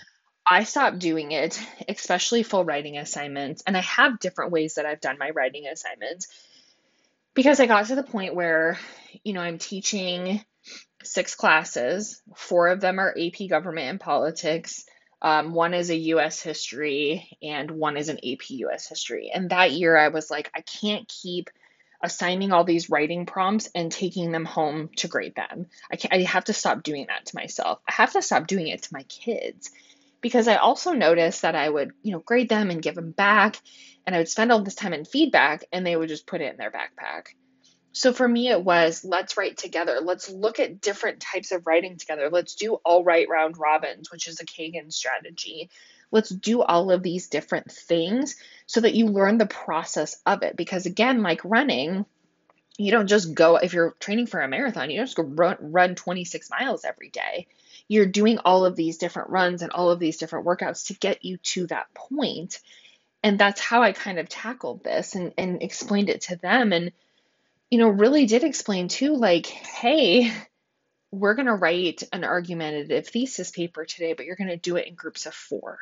I 0.52 0.64
stopped 0.64 0.98
doing 0.98 1.30
it, 1.30 1.62
especially 1.88 2.42
full 2.42 2.64
writing 2.64 2.98
assignments. 2.98 3.62
And 3.64 3.76
I 3.76 3.82
have 3.82 4.18
different 4.18 4.50
ways 4.50 4.74
that 4.74 4.84
I've 4.84 5.00
done 5.00 5.16
my 5.16 5.30
writing 5.30 5.68
assignments 5.68 6.26
because 7.34 7.60
I 7.60 7.66
got 7.66 7.86
to 7.86 7.94
the 7.94 8.02
point 8.02 8.34
where, 8.34 8.76
you 9.22 9.32
know, 9.32 9.40
I'm 9.40 9.58
teaching 9.58 10.44
six 11.04 11.36
classes, 11.36 12.20
four 12.34 12.66
of 12.66 12.80
them 12.80 12.98
are 12.98 13.16
AP 13.16 13.48
government 13.48 13.86
and 13.86 14.00
politics. 14.00 14.84
Um, 15.22 15.54
one 15.54 15.72
is 15.72 15.88
a 15.88 15.96
US 15.96 16.42
history 16.42 17.38
and 17.40 17.70
one 17.70 17.96
is 17.96 18.08
an 18.08 18.18
AP 18.18 18.50
US 18.50 18.88
history. 18.88 19.30
And 19.32 19.50
that 19.50 19.70
year 19.70 19.96
I 19.96 20.08
was 20.08 20.32
like, 20.32 20.50
I 20.52 20.62
can't 20.62 21.06
keep 21.06 21.48
assigning 22.02 22.50
all 22.50 22.64
these 22.64 22.90
writing 22.90 23.24
prompts 23.24 23.70
and 23.72 23.92
taking 23.92 24.32
them 24.32 24.46
home 24.46 24.88
to 24.96 25.06
grade 25.06 25.36
them. 25.36 25.66
I, 25.92 25.96
can't, 25.96 26.12
I 26.12 26.22
have 26.22 26.46
to 26.46 26.52
stop 26.52 26.82
doing 26.82 27.06
that 27.06 27.26
to 27.26 27.36
myself. 27.36 27.78
I 27.86 27.92
have 27.92 28.14
to 28.14 28.22
stop 28.22 28.48
doing 28.48 28.66
it 28.66 28.82
to 28.82 28.94
my 28.94 29.04
kids 29.04 29.70
because 30.20 30.48
I 30.48 30.56
also 30.56 30.92
noticed 30.92 31.42
that 31.42 31.54
I 31.54 31.68
would, 31.68 31.92
you 32.02 32.12
know, 32.12 32.20
grade 32.20 32.48
them 32.48 32.70
and 32.70 32.82
give 32.82 32.94
them 32.94 33.12
back 33.12 33.60
and 34.06 34.14
I 34.14 34.18
would 34.18 34.28
spend 34.28 34.52
all 34.52 34.62
this 34.62 34.74
time 34.74 34.92
in 34.92 35.04
feedback 35.04 35.64
and 35.72 35.86
they 35.86 35.96
would 35.96 36.08
just 36.08 36.26
put 36.26 36.40
it 36.40 36.50
in 36.50 36.56
their 36.56 36.70
backpack. 36.70 37.28
So 37.92 38.12
for 38.12 38.26
me, 38.26 38.48
it 38.48 38.62
was 38.62 39.04
let's 39.04 39.36
write 39.36 39.56
together. 39.56 39.98
Let's 40.02 40.30
look 40.30 40.60
at 40.60 40.80
different 40.80 41.20
types 41.20 41.50
of 41.50 41.66
writing 41.66 41.96
together. 41.96 42.30
Let's 42.30 42.54
do 42.54 42.74
all 42.84 43.02
right 43.02 43.28
round 43.28 43.58
robins, 43.58 44.12
which 44.12 44.28
is 44.28 44.40
a 44.40 44.46
Kagan 44.46 44.92
strategy. 44.92 45.70
Let's 46.12 46.28
do 46.28 46.62
all 46.62 46.90
of 46.90 47.02
these 47.02 47.28
different 47.28 47.70
things 47.70 48.36
so 48.66 48.80
that 48.80 48.94
you 48.94 49.06
learn 49.06 49.38
the 49.38 49.46
process 49.46 50.20
of 50.24 50.42
it. 50.42 50.56
Because 50.56 50.86
again, 50.86 51.22
like 51.22 51.40
running, 51.44 52.04
you 52.78 52.90
don't 52.90 53.08
just 53.08 53.34
go, 53.34 53.56
if 53.56 53.72
you're 53.74 53.94
training 54.00 54.26
for 54.26 54.40
a 54.40 54.48
marathon, 54.48 54.90
you 54.90 54.96
don't 54.96 55.06
just 55.06 55.16
go 55.16 55.24
run, 55.24 55.56
run 55.60 55.94
26 55.94 56.48
miles 56.50 56.84
every 56.84 57.10
day. 57.10 57.46
You're 57.90 58.06
doing 58.06 58.38
all 58.38 58.64
of 58.64 58.76
these 58.76 58.98
different 58.98 59.30
runs 59.30 59.62
and 59.62 59.72
all 59.72 59.90
of 59.90 59.98
these 59.98 60.18
different 60.18 60.46
workouts 60.46 60.86
to 60.86 60.94
get 60.94 61.24
you 61.24 61.38
to 61.38 61.66
that 61.66 61.92
point. 61.92 62.60
And 63.22 63.38
that's 63.38 63.60
how 63.60 63.82
I 63.82 63.90
kind 63.90 64.20
of 64.20 64.28
tackled 64.28 64.84
this 64.84 65.16
and, 65.16 65.34
and 65.36 65.60
explained 65.60 66.08
it 66.08 66.20
to 66.22 66.36
them. 66.36 66.72
And 66.72 66.92
you 67.70 67.78
know, 67.78 67.88
really 67.88 68.26
did 68.26 68.44
explain 68.44 68.88
too, 68.88 69.14
like, 69.14 69.46
hey, 69.46 70.32
we're 71.12 71.34
going 71.34 71.46
to 71.46 71.54
write 71.54 72.02
an 72.12 72.24
argumentative 72.24 73.08
thesis 73.08 73.50
paper 73.50 73.84
today, 73.84 74.12
but 74.12 74.26
you're 74.26 74.36
going 74.36 74.50
to 74.50 74.56
do 74.56 74.76
it 74.76 74.88
in 74.88 74.94
groups 74.94 75.26
of 75.26 75.34
four. 75.34 75.78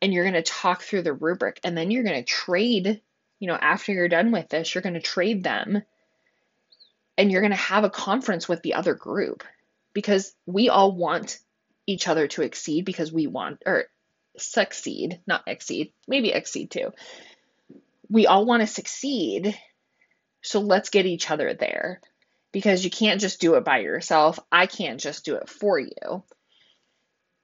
And 0.00 0.12
you're 0.12 0.24
going 0.24 0.34
to 0.34 0.42
talk 0.42 0.82
through 0.82 1.02
the 1.02 1.12
rubric. 1.12 1.60
And 1.64 1.76
then 1.76 1.90
you're 1.90 2.04
going 2.04 2.22
to 2.22 2.22
trade, 2.22 3.00
you 3.38 3.48
know, 3.48 3.54
after 3.54 3.92
you're 3.92 4.08
done 4.08 4.30
with 4.30 4.48
this, 4.48 4.74
you're 4.74 4.82
going 4.82 4.94
to 4.94 5.00
trade 5.00 5.42
them. 5.42 5.82
And 7.16 7.30
you're 7.30 7.42
going 7.42 7.52
to 7.52 7.56
have 7.56 7.84
a 7.84 7.90
conference 7.90 8.48
with 8.48 8.62
the 8.62 8.74
other 8.74 8.94
group 8.94 9.42
because 9.92 10.34
we 10.46 10.68
all 10.68 10.92
want 10.92 11.38
each 11.86 12.08
other 12.08 12.28
to 12.28 12.42
exceed 12.42 12.84
because 12.84 13.12
we 13.12 13.26
want, 13.26 13.62
or 13.66 13.86
succeed, 14.38 15.20
not 15.26 15.42
exceed, 15.46 15.92
maybe 16.06 16.30
exceed 16.30 16.70
too. 16.70 16.92
We 18.08 18.26
all 18.26 18.44
want 18.44 18.60
to 18.62 18.66
succeed 18.66 19.56
so 20.42 20.60
let's 20.60 20.90
get 20.90 21.06
each 21.06 21.30
other 21.30 21.54
there 21.54 22.00
because 22.52 22.84
you 22.84 22.90
can't 22.90 23.20
just 23.20 23.40
do 23.40 23.54
it 23.54 23.64
by 23.64 23.78
yourself. 23.78 24.38
I 24.50 24.66
can't 24.66 25.00
just 25.00 25.24
do 25.24 25.36
it 25.36 25.48
for 25.48 25.78
you. 25.78 26.24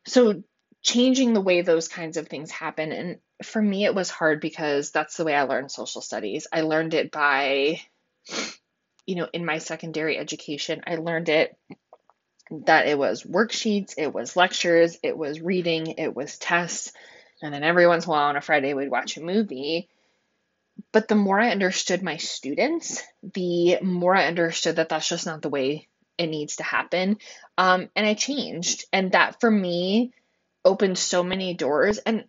So 0.07 0.43
changing 0.83 1.33
the 1.33 1.41
way 1.41 1.63
those 1.63 1.89
kinds 1.89 2.17
of 2.17 2.29
things 2.29 2.51
happen. 2.51 2.93
And 2.93 3.19
for 3.43 3.63
me, 3.63 3.85
it 3.85 3.95
was 3.95 4.11
hard 4.11 4.41
because 4.41 4.91
that's 4.91 5.17
the 5.17 5.25
way 5.25 5.35
I 5.35 5.43
learned 5.43 5.71
social 5.71 6.03
studies. 6.03 6.47
I 6.53 6.63
learned 6.63 6.95
it 6.95 7.13
by, 7.13 7.81
you 9.07 9.15
know, 9.15 9.29
in 9.33 9.45
my 9.45 9.59
secondary 9.59 10.19
education, 10.19 10.83
I 10.87 10.97
learned 10.97 11.29
it 11.29 11.57
that 12.67 12.87
it 12.87 12.99
was 12.99 13.23
worksheets, 13.25 13.95
it 13.97 14.13
was 14.13 14.37
lectures, 14.37 14.99
it 15.03 15.17
was 15.17 15.41
reading, 15.41 15.95
it 15.99 16.15
was 16.15 16.39
tests. 16.39 16.93
And 17.43 17.55
then 17.55 17.63
every 17.63 17.87
once 17.87 18.05
in 18.05 18.11
a 18.11 18.13
while 18.13 18.29
on 18.29 18.37
a 18.37 18.41
Friday, 18.41 18.75
we'd 18.75 18.91
watch 18.91 19.17
a 19.17 19.23
movie 19.23 19.89
but 20.93 21.09
the 21.09 21.15
more 21.15 21.39
I 21.39 21.51
understood 21.51 22.03
my 22.03 22.17
students, 22.17 23.03
the 23.23 23.79
more 23.83 24.15
I 24.15 24.27
understood 24.27 24.77
that 24.77 24.89
that's 24.89 25.09
just 25.09 25.27
not 25.27 25.43
the 25.43 25.49
way 25.49 25.89
it 26.17 26.27
needs 26.29 26.57
to 26.57 26.63
happen. 26.63 27.19
Um, 27.57 27.89
and 27.95 28.07
I 28.07 28.15
changed. 28.15 28.85
And 28.93 29.13
that 29.13 29.41
for 29.41 29.51
me 29.51 30.13
opened 30.65 30.99
so 30.99 31.23
many 31.23 31.55
doors. 31.55 31.99
And 31.99 32.25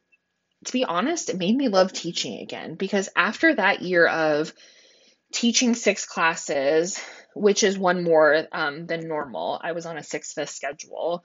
to 0.66 0.74
be 0.74 0.86
honest, 0.86 1.30
it 1.30 1.38
made 1.38 1.56
me 1.56 1.70
love 1.70 1.94
teaching 1.94 2.42
again 2.42 2.76
because 2.76 3.10
after 3.16 3.54
that 3.56 3.82
year 3.82 4.08
of 4.08 4.54
teaching 5.32 5.76
six 5.76 6.06
classes, 6.06 7.00
which 7.34 7.64
is 7.64 7.78
one 7.78 8.04
more 8.04 8.48
um, 8.52 8.86
than 8.86 9.08
normal, 9.08 9.60
I 9.62 9.74
was 9.74 9.86
on 9.86 9.98
a 9.98 10.04
six 10.04 10.34
fifth 10.34 10.50
schedule. 10.50 11.24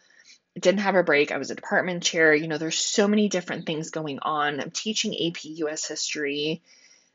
Didn't 0.59 0.81
have 0.81 0.95
a 0.95 1.03
break. 1.03 1.33
I 1.33 1.39
was 1.39 1.51
a 1.51 1.57
department 1.57 2.03
chair. 2.05 2.35
You 2.35 2.47
know, 2.47 2.59
there's 2.59 2.79
so 2.79 3.09
many 3.09 3.29
different 3.29 3.67
things 3.67 3.91
going 3.91 4.21
on. 4.23 4.61
I'm 4.61 4.71
teaching 4.71 5.15
AP 5.15 5.45
US 5.45 5.89
history 5.89 6.63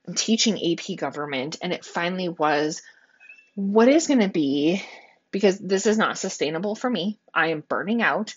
I'm 0.07 0.15
teaching 0.15 0.57
AP 0.71 0.97
government, 0.97 1.57
and 1.61 1.71
it 1.71 1.85
finally 1.85 2.29
was 2.29 2.81
what 3.55 3.87
is 3.87 4.07
going 4.07 4.21
to 4.21 4.29
be, 4.29 4.83
because 5.31 5.59
this 5.59 5.85
is 5.85 5.99
not 5.99 6.17
sustainable 6.17 6.75
for 6.75 6.89
me, 6.89 7.19
I 7.31 7.47
am 7.47 7.63
burning 7.67 8.01
out. 8.01 8.33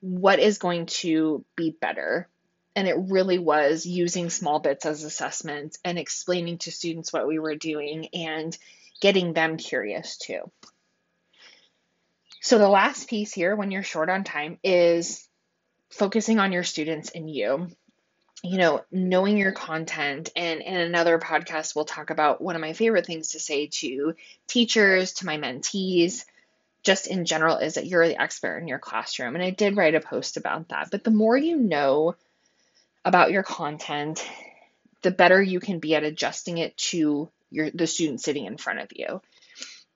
What 0.00 0.38
is 0.38 0.58
going 0.58 0.86
to 0.86 1.44
be 1.56 1.70
better? 1.70 2.28
And 2.76 2.86
it 2.86 2.96
really 2.96 3.38
was 3.38 3.86
using 3.86 4.30
small 4.30 4.60
bits 4.60 4.86
as 4.86 5.02
assessments 5.02 5.78
and 5.84 5.98
explaining 5.98 6.58
to 6.58 6.70
students 6.70 7.12
what 7.12 7.26
we 7.26 7.38
were 7.38 7.56
doing 7.56 8.08
and 8.12 8.56
getting 9.00 9.32
them 9.32 9.56
curious 9.56 10.16
too. 10.18 10.40
So, 12.40 12.58
the 12.58 12.68
last 12.68 13.08
piece 13.08 13.32
here, 13.32 13.56
when 13.56 13.72
you're 13.72 13.82
short 13.82 14.08
on 14.08 14.22
time, 14.22 14.58
is 14.62 15.26
focusing 15.90 16.38
on 16.38 16.52
your 16.52 16.62
students 16.62 17.10
and 17.10 17.28
you 17.28 17.68
you 18.42 18.58
know, 18.58 18.84
knowing 18.90 19.36
your 19.36 19.52
content. 19.52 20.30
And 20.36 20.60
in 20.60 20.76
another 20.76 21.18
podcast, 21.18 21.74
we'll 21.74 21.84
talk 21.84 22.10
about 22.10 22.40
one 22.40 22.54
of 22.54 22.60
my 22.60 22.74
favorite 22.74 23.06
things 23.06 23.30
to 23.30 23.40
say 23.40 23.66
to 23.66 24.14
teachers, 24.46 25.14
to 25.14 25.26
my 25.26 25.38
mentees, 25.38 26.24
just 26.82 27.06
in 27.06 27.24
general, 27.24 27.56
is 27.56 27.74
that 27.74 27.86
you're 27.86 28.06
the 28.06 28.20
expert 28.20 28.58
in 28.58 28.68
your 28.68 28.78
classroom. 28.78 29.34
And 29.34 29.44
I 29.44 29.50
did 29.50 29.76
write 29.76 29.94
a 29.94 30.00
post 30.00 30.36
about 30.36 30.68
that. 30.68 30.90
But 30.90 31.02
the 31.02 31.10
more 31.10 31.36
you 31.36 31.56
know 31.56 32.14
about 33.06 33.30
your 33.30 33.44
content, 33.44 34.28
the 35.02 35.12
better 35.12 35.40
you 35.40 35.60
can 35.60 35.78
be 35.78 35.94
at 35.94 36.02
adjusting 36.02 36.58
it 36.58 36.76
to 36.76 37.30
your 37.50 37.70
the 37.70 37.86
student 37.86 38.20
sitting 38.20 38.44
in 38.44 38.58
front 38.58 38.80
of 38.80 38.88
you. 38.92 39.22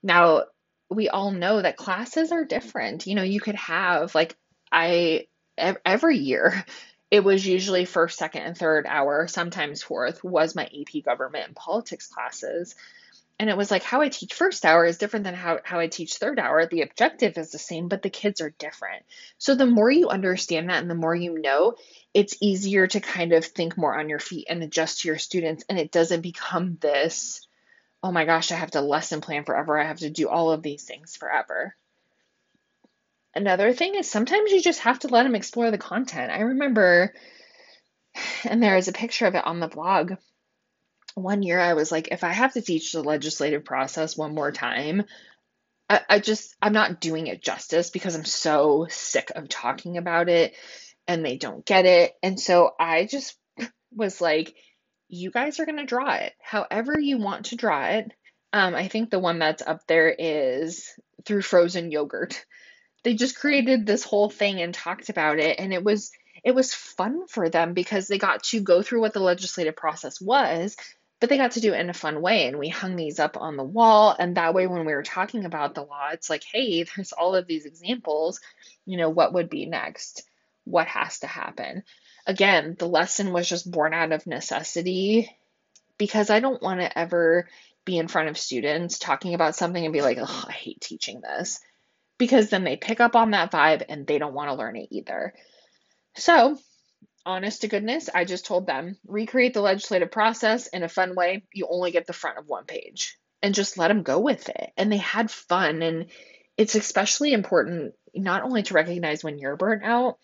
Now, 0.01 0.45
we 0.89 1.09
all 1.09 1.31
know 1.31 1.61
that 1.61 1.75
classes 1.75 2.31
are 2.31 2.45
different. 2.45 3.05
You 3.05 3.15
know, 3.15 3.23
you 3.23 3.41
could 3.41 3.55
have 3.55 4.15
like 4.15 4.35
I 4.71 5.27
every 5.57 6.17
year 6.17 6.65
it 7.11 7.25
was 7.25 7.45
usually 7.45 7.83
first, 7.83 8.17
second, 8.17 8.43
and 8.43 8.57
third 8.57 8.85
hour, 8.87 9.27
sometimes 9.27 9.83
fourth, 9.83 10.23
was 10.23 10.55
my 10.55 10.63
AP 10.63 11.03
government 11.03 11.45
and 11.47 11.55
politics 11.55 12.07
classes. 12.07 12.73
And 13.41 13.49
it 13.49 13.57
was 13.57 13.71
like 13.71 13.81
how 13.81 14.01
I 14.01 14.09
teach 14.09 14.35
first 14.35 14.65
hour 14.65 14.85
is 14.85 14.99
different 14.99 15.25
than 15.25 15.33
how, 15.33 15.57
how 15.63 15.79
I 15.79 15.87
teach 15.87 16.13
third 16.13 16.37
hour. 16.37 16.67
The 16.67 16.83
objective 16.83 17.39
is 17.39 17.49
the 17.49 17.57
same, 17.57 17.87
but 17.87 18.03
the 18.03 18.11
kids 18.11 18.39
are 18.39 18.51
different. 18.51 19.03
So 19.39 19.55
the 19.55 19.65
more 19.65 19.89
you 19.89 20.09
understand 20.09 20.69
that 20.69 20.79
and 20.79 20.87
the 20.87 20.93
more 20.93 21.15
you 21.15 21.41
know, 21.41 21.73
it's 22.13 22.37
easier 22.39 22.85
to 22.85 22.99
kind 22.99 23.33
of 23.33 23.43
think 23.43 23.79
more 23.79 23.99
on 23.99 24.09
your 24.09 24.19
feet 24.19 24.45
and 24.47 24.61
adjust 24.61 25.01
to 25.01 25.07
your 25.07 25.17
students. 25.17 25.63
And 25.67 25.79
it 25.79 25.91
doesn't 25.91 26.21
become 26.21 26.77
this, 26.81 27.41
oh 28.03 28.11
my 28.11 28.25
gosh, 28.25 28.51
I 28.51 28.57
have 28.57 28.69
to 28.71 28.81
lesson 28.81 29.21
plan 29.21 29.43
forever. 29.43 29.75
I 29.75 29.87
have 29.87 30.01
to 30.01 30.11
do 30.11 30.29
all 30.29 30.51
of 30.51 30.61
these 30.61 30.83
things 30.83 31.15
forever. 31.15 31.75
Another 33.33 33.73
thing 33.73 33.95
is 33.95 34.07
sometimes 34.07 34.51
you 34.51 34.61
just 34.61 34.81
have 34.81 34.99
to 34.99 35.07
let 35.07 35.23
them 35.23 35.33
explore 35.33 35.71
the 35.71 35.79
content. 35.79 36.31
I 36.31 36.41
remember, 36.41 37.11
and 38.43 38.61
there 38.61 38.77
is 38.77 38.87
a 38.87 38.93
picture 38.93 39.25
of 39.25 39.33
it 39.33 39.47
on 39.47 39.59
the 39.59 39.67
blog. 39.67 40.13
One 41.15 41.43
year 41.43 41.59
I 41.59 41.73
was 41.73 41.91
like, 41.91 42.09
if 42.11 42.23
I 42.23 42.31
have 42.31 42.53
to 42.53 42.61
teach 42.61 42.91
the 42.91 43.03
legislative 43.03 43.65
process 43.65 44.17
one 44.17 44.33
more 44.33 44.51
time, 44.51 45.03
I, 45.89 46.01
I 46.09 46.19
just, 46.19 46.55
I'm 46.61 46.73
not 46.73 47.01
doing 47.01 47.27
it 47.27 47.41
justice 47.41 47.89
because 47.89 48.15
I'm 48.15 48.25
so 48.25 48.87
sick 48.89 49.31
of 49.35 49.49
talking 49.49 49.97
about 49.97 50.29
it 50.29 50.53
and 51.07 51.25
they 51.25 51.37
don't 51.37 51.65
get 51.65 51.85
it. 51.85 52.13
And 52.23 52.39
so 52.39 52.71
I 52.79 53.05
just 53.05 53.37
was 53.93 54.21
like, 54.21 54.55
you 55.09 55.29
guys 55.29 55.59
are 55.59 55.65
going 55.65 55.77
to 55.77 55.85
draw 55.85 56.13
it 56.13 56.33
however 56.41 56.97
you 56.97 57.17
want 57.17 57.47
to 57.47 57.57
draw 57.57 57.85
it. 57.87 58.11
Um, 58.53 58.75
I 58.75 58.87
think 58.87 59.09
the 59.09 59.19
one 59.19 59.39
that's 59.39 59.61
up 59.61 59.85
there 59.87 60.09
is 60.09 60.89
through 61.25 61.41
frozen 61.41 61.91
yogurt 61.91 62.45
they 63.03 63.15
just 63.15 63.37
created 63.37 63.85
this 63.85 64.03
whole 64.03 64.29
thing 64.29 64.61
and 64.61 64.73
talked 64.73 65.09
about 65.09 65.39
it 65.39 65.59
and 65.59 65.73
it 65.73 65.83
was 65.83 66.11
it 66.43 66.55
was 66.55 66.73
fun 66.73 67.27
for 67.27 67.49
them 67.49 67.73
because 67.73 68.07
they 68.07 68.17
got 68.17 68.43
to 68.43 68.61
go 68.61 68.81
through 68.81 69.01
what 69.01 69.13
the 69.13 69.19
legislative 69.19 69.75
process 69.75 70.19
was 70.19 70.75
but 71.21 71.29
they 71.29 71.37
got 71.37 71.51
to 71.51 71.61
do 71.61 71.73
it 71.73 71.79
in 71.79 71.89
a 71.89 71.93
fun 71.93 72.21
way 72.21 72.47
and 72.47 72.59
we 72.59 72.67
hung 72.67 72.97
these 72.97 73.19
up 73.19 73.37
on 73.37 73.55
the 73.55 73.63
wall 73.63 74.13
and 74.17 74.35
that 74.35 74.53
way 74.53 74.67
when 74.67 74.85
we 74.85 74.93
were 74.93 75.03
talking 75.03 75.45
about 75.45 75.73
the 75.73 75.83
law 75.83 76.09
it's 76.11 76.29
like 76.29 76.43
hey 76.43 76.83
there's 76.95 77.13
all 77.13 77.35
of 77.35 77.47
these 77.47 77.65
examples 77.65 78.41
you 78.85 78.97
know 78.97 79.09
what 79.09 79.33
would 79.33 79.49
be 79.49 79.65
next 79.65 80.23
what 80.65 80.87
has 80.87 81.19
to 81.19 81.27
happen 81.27 81.83
again 82.27 82.75
the 82.77 82.87
lesson 82.87 83.31
was 83.31 83.47
just 83.47 83.71
born 83.71 83.93
out 83.93 84.11
of 84.11 84.27
necessity 84.27 85.29
because 85.97 86.29
i 86.29 86.41
don't 86.41 86.61
want 86.61 86.81
to 86.81 86.99
ever 86.99 87.47
be 87.85 87.97
in 87.97 88.09
front 88.09 88.29
of 88.29 88.37
students 88.37 88.99
talking 88.99 89.33
about 89.33 89.55
something 89.55 89.83
and 89.83 89.93
be 89.93 90.01
like 90.01 90.17
oh 90.19 90.45
i 90.47 90.51
hate 90.51 90.81
teaching 90.81 91.21
this 91.21 91.59
because 92.21 92.51
then 92.51 92.63
they 92.63 92.75
pick 92.75 92.99
up 92.99 93.15
on 93.15 93.31
that 93.31 93.51
vibe 93.51 93.83
and 93.89 94.05
they 94.05 94.19
don't 94.19 94.35
want 94.35 94.47
to 94.51 94.53
learn 94.53 94.75
it 94.75 94.89
either. 94.91 95.33
So, 96.15 96.55
honest 97.25 97.61
to 97.61 97.67
goodness, 97.67 98.09
I 98.13 98.25
just 98.25 98.45
told 98.45 98.67
them 98.67 98.97
recreate 99.07 99.53
the 99.53 99.61
legislative 99.61 100.11
process 100.11 100.67
in 100.67 100.83
a 100.83 100.89
fun 100.89 101.15
way. 101.15 101.43
You 101.53 101.67
only 101.69 101.91
get 101.91 102.07
the 102.07 102.13
front 102.13 102.37
of 102.37 102.47
one 102.47 102.65
page 102.65 103.17
and 103.41 103.55
just 103.55 103.77
let 103.77 103.87
them 103.87 104.03
go 104.03 104.19
with 104.19 104.49
it. 104.49 104.71
And 104.77 104.91
they 104.91 104.97
had 104.97 105.31
fun. 105.31 105.81
And 105.81 106.07
it's 106.57 106.75
especially 106.75 107.33
important 107.33 107.93
not 108.13 108.43
only 108.43 108.63
to 108.63 108.73
recognize 108.73 109.23
when 109.23 109.39
you're 109.39 109.55
burnt 109.55 109.83
out, 109.83 110.17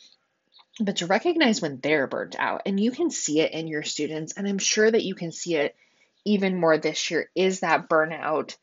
but 0.80 0.98
to 0.98 1.08
recognize 1.08 1.62
when 1.62 1.80
they're 1.80 2.08
burnt 2.08 2.36
out. 2.38 2.64
And 2.66 2.80
you 2.80 2.92
can 2.92 3.10
see 3.10 3.40
it 3.40 3.52
in 3.52 3.68
your 3.68 3.84
students, 3.84 4.34
and 4.34 4.48
I'm 4.48 4.60
sure 4.60 4.90
that 4.90 5.04
you 5.04 5.16
can 5.16 5.32
see 5.32 5.56
it 5.56 5.76
even 6.26 6.60
more 6.60 6.78
this 6.78 7.10
year 7.10 7.30
is 7.36 7.62
that 7.62 7.88
burnout 7.90 8.56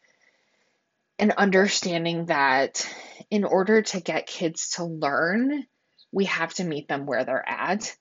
and 1.18 1.32
understanding 1.32 2.26
that 2.26 2.86
in 3.30 3.44
order 3.44 3.82
to 3.82 4.00
get 4.00 4.26
kids 4.26 4.70
to 4.70 4.84
learn, 4.84 5.66
we 6.12 6.26
have 6.26 6.52
to 6.54 6.64
meet 6.64 6.88
them 6.88 7.06
where 7.06 7.24
they're 7.24 7.48
at. 7.48 7.96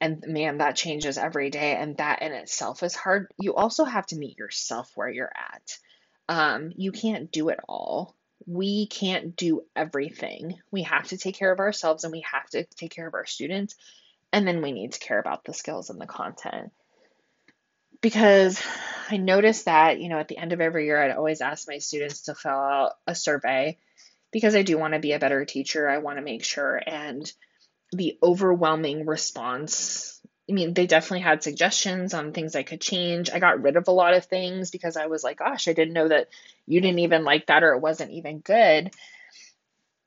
And 0.00 0.22
man, 0.26 0.58
that 0.58 0.76
changes 0.76 1.18
every 1.18 1.50
day, 1.50 1.74
and 1.74 1.96
that 1.96 2.22
in 2.22 2.32
itself 2.32 2.82
is 2.82 2.94
hard. 2.94 3.32
You 3.38 3.54
also 3.54 3.84
have 3.84 4.06
to 4.06 4.16
meet 4.16 4.38
yourself 4.38 4.90
where 4.94 5.08
you're 5.08 5.32
at. 5.34 5.78
Um, 6.28 6.72
you 6.76 6.92
can't 6.92 7.32
do 7.32 7.48
it 7.48 7.58
all. 7.68 8.14
We 8.46 8.86
can't 8.86 9.34
do 9.34 9.62
everything. 9.74 10.58
We 10.70 10.82
have 10.84 11.08
to 11.08 11.18
take 11.18 11.36
care 11.36 11.50
of 11.50 11.58
ourselves 11.58 12.04
and 12.04 12.12
we 12.12 12.24
have 12.32 12.48
to 12.50 12.64
take 12.64 12.92
care 12.92 13.08
of 13.08 13.14
our 13.14 13.26
students. 13.26 13.74
And 14.32 14.46
then 14.46 14.62
we 14.62 14.72
need 14.72 14.92
to 14.92 15.00
care 15.00 15.18
about 15.18 15.44
the 15.44 15.54
skills 15.54 15.90
and 15.90 16.00
the 16.00 16.06
content. 16.06 16.70
Because 18.00 18.62
I 19.10 19.16
noticed 19.16 19.64
that, 19.64 20.00
you 20.00 20.08
know, 20.08 20.18
at 20.18 20.28
the 20.28 20.38
end 20.38 20.52
of 20.52 20.60
every 20.60 20.84
year, 20.84 21.02
I'd 21.02 21.16
always 21.16 21.40
ask 21.40 21.66
my 21.66 21.78
students 21.78 22.22
to 22.22 22.34
fill 22.34 22.52
out 22.52 22.92
a 23.06 23.14
survey 23.14 23.78
because 24.30 24.54
I 24.54 24.62
do 24.62 24.78
want 24.78 24.94
to 24.94 25.00
be 25.00 25.12
a 25.12 25.18
better 25.18 25.44
teacher. 25.44 25.88
I 25.88 25.98
want 25.98 26.18
to 26.18 26.24
make 26.24 26.44
sure. 26.44 26.80
And 26.86 27.30
the 27.92 28.18
overwhelming 28.22 29.06
response 29.06 30.18
I 30.48 30.54
mean, 30.54 30.72
they 30.72 30.86
definitely 30.86 31.20
had 31.20 31.42
suggestions 31.42 32.14
on 32.14 32.32
things 32.32 32.56
I 32.56 32.62
could 32.62 32.80
change. 32.80 33.28
I 33.30 33.38
got 33.38 33.60
rid 33.60 33.76
of 33.76 33.86
a 33.88 33.92
lot 33.92 34.14
of 34.14 34.24
things 34.24 34.70
because 34.70 34.96
I 34.96 35.06
was 35.06 35.22
like, 35.22 35.38
gosh, 35.38 35.68
I 35.68 35.74
didn't 35.74 35.92
know 35.92 36.08
that 36.08 36.28
you 36.66 36.80
didn't 36.80 37.00
even 37.00 37.24
like 37.24 37.46
that 37.46 37.62
or 37.62 37.74
it 37.74 37.82
wasn't 37.82 38.12
even 38.12 38.38
good. 38.38 38.90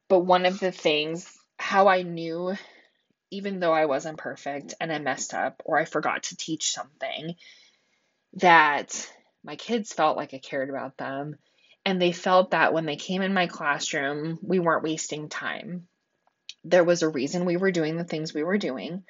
But 0.07 0.21
one 0.21 0.47
of 0.47 0.59
the 0.59 0.71
things, 0.71 1.31
how 1.57 1.87
I 1.87 2.01
knew, 2.01 2.55
even 3.29 3.59
though 3.59 3.71
I 3.71 3.85
wasn't 3.85 4.17
perfect 4.17 4.73
and 4.81 4.91
I 4.91 4.97
messed 4.97 5.35
up 5.35 5.61
or 5.63 5.77
I 5.77 5.85
forgot 5.85 6.23
to 6.23 6.35
teach 6.35 6.71
something, 6.71 7.35
that 8.33 9.09
my 9.43 9.55
kids 9.57 9.93
felt 9.93 10.17
like 10.17 10.33
I 10.33 10.39
cared 10.39 10.69
about 10.69 10.97
them. 10.97 11.35
And 11.85 12.01
they 12.01 12.11
felt 12.11 12.51
that 12.51 12.73
when 12.73 12.85
they 12.85 12.95
came 12.95 13.21
in 13.21 13.33
my 13.33 13.45
classroom, 13.45 14.39
we 14.41 14.59
weren't 14.59 14.83
wasting 14.83 15.29
time. 15.29 15.87
There 16.63 16.83
was 16.83 17.01
a 17.01 17.09
reason 17.09 17.45
we 17.45 17.57
were 17.57 17.71
doing 17.71 17.97
the 17.97 18.03
things 18.03 18.33
we 18.33 18.43
were 18.43 18.57
doing. 18.57 19.03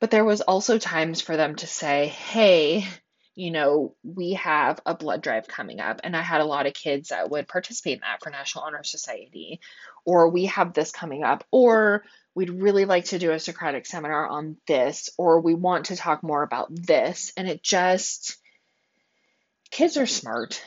But 0.00 0.10
there 0.10 0.24
was 0.24 0.40
also 0.40 0.78
times 0.78 1.20
for 1.20 1.36
them 1.36 1.54
to 1.56 1.66
say, 1.66 2.08
hey, 2.08 2.86
you 3.34 3.50
know, 3.50 3.94
we 4.02 4.32
have 4.34 4.80
a 4.84 4.94
blood 4.94 5.22
drive 5.22 5.46
coming 5.46 5.80
up. 5.80 6.00
And 6.04 6.16
I 6.16 6.22
had 6.22 6.40
a 6.40 6.44
lot 6.44 6.66
of 6.66 6.74
kids 6.74 7.10
that 7.10 7.30
would 7.30 7.48
participate 7.48 7.94
in 7.94 8.00
that 8.00 8.22
for 8.22 8.30
National 8.30 8.64
Honor 8.64 8.82
Society. 8.82 9.60
Or 10.04 10.28
we 10.28 10.46
have 10.46 10.72
this 10.72 10.90
coming 10.90 11.22
up. 11.22 11.44
Or 11.50 12.04
we'd 12.34 12.50
really 12.50 12.84
like 12.84 13.06
to 13.06 13.18
do 13.18 13.30
a 13.30 13.38
Socratic 13.38 13.86
seminar 13.86 14.26
on 14.26 14.56
this. 14.66 15.08
Or 15.16 15.40
we 15.40 15.54
want 15.54 15.86
to 15.86 15.96
talk 15.96 16.22
more 16.22 16.42
about 16.42 16.68
this. 16.74 17.32
And 17.36 17.48
it 17.48 17.62
just, 17.62 18.36
kids 19.70 19.96
are 19.96 20.06
smart. 20.06 20.60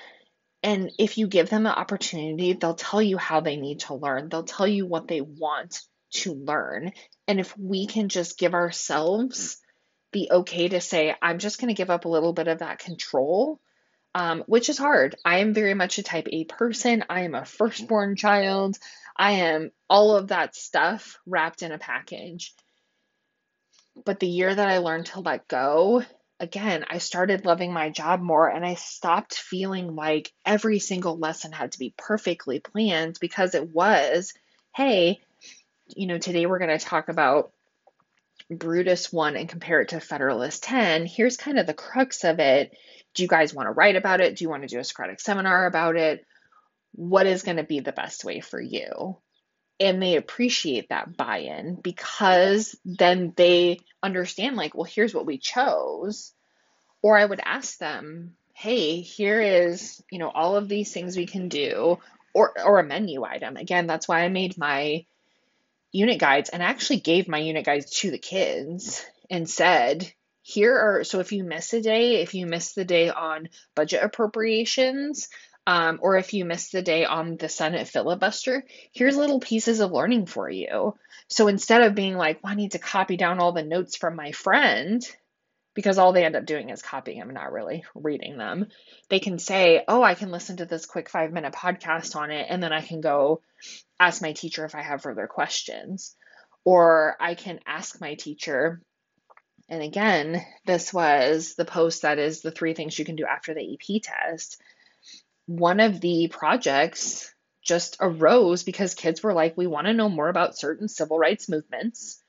And 0.65 0.91
if 0.97 1.19
you 1.19 1.27
give 1.27 1.51
them 1.51 1.61
the 1.61 1.69
opportunity, 1.77 2.53
they'll 2.53 2.73
tell 2.73 2.99
you 2.99 3.19
how 3.19 3.39
they 3.39 3.55
need 3.55 3.81
to 3.81 3.93
learn. 3.93 4.29
They'll 4.29 4.41
tell 4.41 4.67
you 4.67 4.87
what 4.87 5.07
they 5.07 5.21
want 5.21 5.79
to 6.13 6.33
learn. 6.33 6.91
And 7.27 7.39
if 7.39 7.55
we 7.55 7.85
can 7.85 8.09
just 8.09 8.39
give 8.39 8.55
ourselves 8.55 9.57
the 10.11 10.31
okay 10.31 10.67
to 10.69 10.81
say, 10.81 11.15
I'm 11.21 11.37
just 11.37 11.61
going 11.61 11.67
to 11.67 11.77
give 11.77 11.91
up 11.91 12.05
a 12.05 12.09
little 12.09 12.33
bit 12.33 12.47
of 12.47 12.59
that 12.59 12.79
control, 12.79 13.59
um, 14.15 14.43
which 14.47 14.69
is 14.69 14.79
hard. 14.79 15.15
I 15.23 15.41
am 15.41 15.53
very 15.53 15.75
much 15.75 15.99
a 15.99 16.03
type 16.03 16.27
A 16.31 16.45
person. 16.45 17.05
I 17.11 17.21
am 17.21 17.35
a 17.35 17.45
firstborn 17.45 18.15
child. 18.15 18.75
I 19.15 19.33
am 19.33 19.69
all 19.87 20.17
of 20.17 20.29
that 20.29 20.55
stuff 20.55 21.19
wrapped 21.27 21.61
in 21.61 21.73
a 21.73 21.77
package. 21.77 22.55
But 24.03 24.19
the 24.19 24.27
year 24.27 24.55
that 24.55 24.67
I 24.67 24.79
learned 24.79 25.05
to 25.07 25.19
let 25.19 25.47
go, 25.47 26.01
again, 26.45 26.85
I 26.87 26.99
started 26.99 27.43
loving 27.43 27.73
my 27.73 27.89
job 27.89 28.21
more 28.21 28.47
and 28.47 28.63
I 28.63 28.75
stopped 28.75 29.33
feeling 29.33 29.95
like 29.95 30.31
every 30.45 30.77
single 30.77 31.17
lesson 31.17 31.51
had 31.51 31.71
to 31.71 31.79
be 31.79 31.95
perfectly 31.97 32.59
planned 32.59 33.17
because 33.19 33.55
it 33.55 33.67
was, 33.67 34.31
hey, 34.75 35.21
you 35.87 36.05
know, 36.05 36.19
today 36.19 36.45
we're 36.45 36.59
going 36.59 36.77
to 36.77 36.85
talk 36.85 37.09
about 37.09 37.51
Brutus 38.49 39.11
1 39.11 39.35
and 39.35 39.49
compare 39.49 39.81
it 39.81 39.89
to 39.89 39.99
Federalist 39.99 40.63
10. 40.63 41.07
Here's 41.07 41.35
kind 41.35 41.57
of 41.57 41.65
the 41.65 41.73
crux 41.73 42.23
of 42.23 42.39
it. 42.39 42.77
Do 43.15 43.23
you 43.23 43.27
guys 43.27 43.51
want 43.51 43.65
to 43.65 43.71
write 43.71 43.95
about 43.95 44.21
it? 44.21 44.35
Do 44.35 44.43
you 44.43 44.49
want 44.49 44.61
to 44.61 44.67
do 44.67 44.79
a 44.79 44.83
Socratic 44.83 45.19
seminar 45.19 45.65
about 45.65 45.95
it? 45.95 46.23
What 46.91 47.25
is 47.25 47.41
going 47.41 47.57
to 47.57 47.63
be 47.63 47.79
the 47.79 47.91
best 47.91 48.23
way 48.23 48.39
for 48.39 48.61
you? 48.61 49.17
And 49.79 50.01
they 50.01 50.15
appreciate 50.15 50.89
that 50.89 51.17
buy 51.17 51.39
in 51.39 51.75
because 51.75 52.77
then 52.85 53.33
they 53.35 53.79
understand, 54.01 54.55
like, 54.55 54.73
well, 54.73 54.85
here's 54.85 55.13
what 55.13 55.25
we 55.25 55.37
chose. 55.37 56.31
Or 57.01 57.17
I 57.17 57.25
would 57.25 57.41
ask 57.43 57.77
them, 57.77 58.35
hey, 58.53 59.01
here 59.01 59.41
is, 59.41 60.01
you 60.09 60.17
know, 60.17 60.29
all 60.29 60.55
of 60.55 60.69
these 60.69 60.93
things 60.93 61.17
we 61.17 61.25
can 61.25 61.49
do, 61.49 61.99
or, 62.33 62.53
or 62.63 62.79
a 62.79 62.83
menu 62.83 63.23
item. 63.23 63.57
Again, 63.57 63.85
that's 63.85 64.07
why 64.07 64.21
I 64.21 64.29
made 64.29 64.57
my 64.57 65.05
unit 65.91 66.19
guides 66.19 66.49
and 66.49 66.63
actually 66.63 66.99
gave 66.99 67.27
my 67.27 67.39
unit 67.39 67.65
guides 67.65 67.89
to 67.99 68.11
the 68.11 68.17
kids 68.17 69.05
and 69.29 69.49
said, 69.49 70.09
here 70.41 70.77
are 70.77 71.03
so 71.03 71.19
if 71.19 71.31
you 71.31 71.43
miss 71.43 71.73
a 71.73 71.81
day, 71.81 72.21
if 72.21 72.33
you 72.35 72.45
miss 72.45 72.73
the 72.73 72.85
day 72.85 73.09
on 73.09 73.49
budget 73.73 74.03
appropriations, 74.03 75.27
um, 75.67 75.99
or 76.01 76.17
if 76.17 76.33
you 76.33 76.45
miss 76.45 76.69
the 76.69 76.81
day 76.81 77.05
on 77.05 77.37
the 77.37 77.49
Senate 77.49 77.87
filibuster, 77.87 78.63
here's 78.91 79.17
little 79.17 79.39
pieces 79.39 79.79
of 79.79 79.91
learning 79.91 80.27
for 80.27 80.49
you. 80.49 80.95
So 81.27 81.47
instead 81.47 81.81
of 81.81 81.95
being 81.95 82.15
like, 82.15 82.43
well, 82.43 82.53
I 82.53 82.55
need 82.55 82.71
to 82.71 82.79
copy 82.79 83.17
down 83.17 83.39
all 83.39 83.51
the 83.51 83.63
notes 83.63 83.97
from 83.97 84.15
my 84.15 84.31
friend, 84.31 85.03
because 85.75 85.97
all 85.97 86.13
they 86.13 86.23
end 86.23 86.35
up 86.35 86.45
doing 86.45 86.69
is 86.69 86.81
copying 86.81 87.19
them, 87.19 87.33
not 87.33 87.51
really 87.51 87.83
reading 87.93 88.37
them. 88.37 88.67
They 89.09 89.19
can 89.19 89.37
say, 89.37 89.83
Oh, 89.87 90.01
I 90.01 90.15
can 90.15 90.31
listen 90.31 90.57
to 90.57 90.65
this 90.65 90.85
quick 90.85 91.09
five 91.09 91.31
minute 91.31 91.53
podcast 91.53 92.15
on 92.15 92.31
it, 92.31 92.47
and 92.49 92.63
then 92.63 92.73
I 92.73 92.81
can 92.81 93.01
go 93.01 93.41
ask 93.99 94.21
my 94.21 94.31
teacher 94.31 94.65
if 94.65 94.73
I 94.73 94.81
have 94.81 95.03
further 95.03 95.27
questions. 95.27 96.15
Or 96.63 97.15
I 97.19 97.35
can 97.35 97.59
ask 97.67 98.01
my 98.01 98.15
teacher. 98.15 98.81
And 99.69 99.83
again, 99.83 100.43
this 100.65 100.91
was 100.91 101.53
the 101.55 101.65
post 101.65 102.01
that 102.03 102.17
is 102.17 102.41
the 102.41 102.51
three 102.51 102.73
things 102.73 102.97
you 102.97 103.05
can 103.05 103.15
do 103.15 103.25
after 103.25 103.53
the 103.53 103.73
AP 103.73 104.01
test. 104.01 104.59
One 105.45 105.79
of 105.79 106.01
the 106.01 106.27
projects 106.27 107.33
just 107.63 107.97
arose 107.99 108.63
because 108.63 108.93
kids 108.93 109.21
were 109.23 109.33
like, 109.33 109.57
We 109.57 109.67
want 109.67 109.87
to 109.87 109.93
know 109.93 110.09
more 110.09 110.29
about 110.29 110.57
certain 110.57 110.87
civil 110.87 111.17
rights 111.17 111.49
movements. 111.49 112.21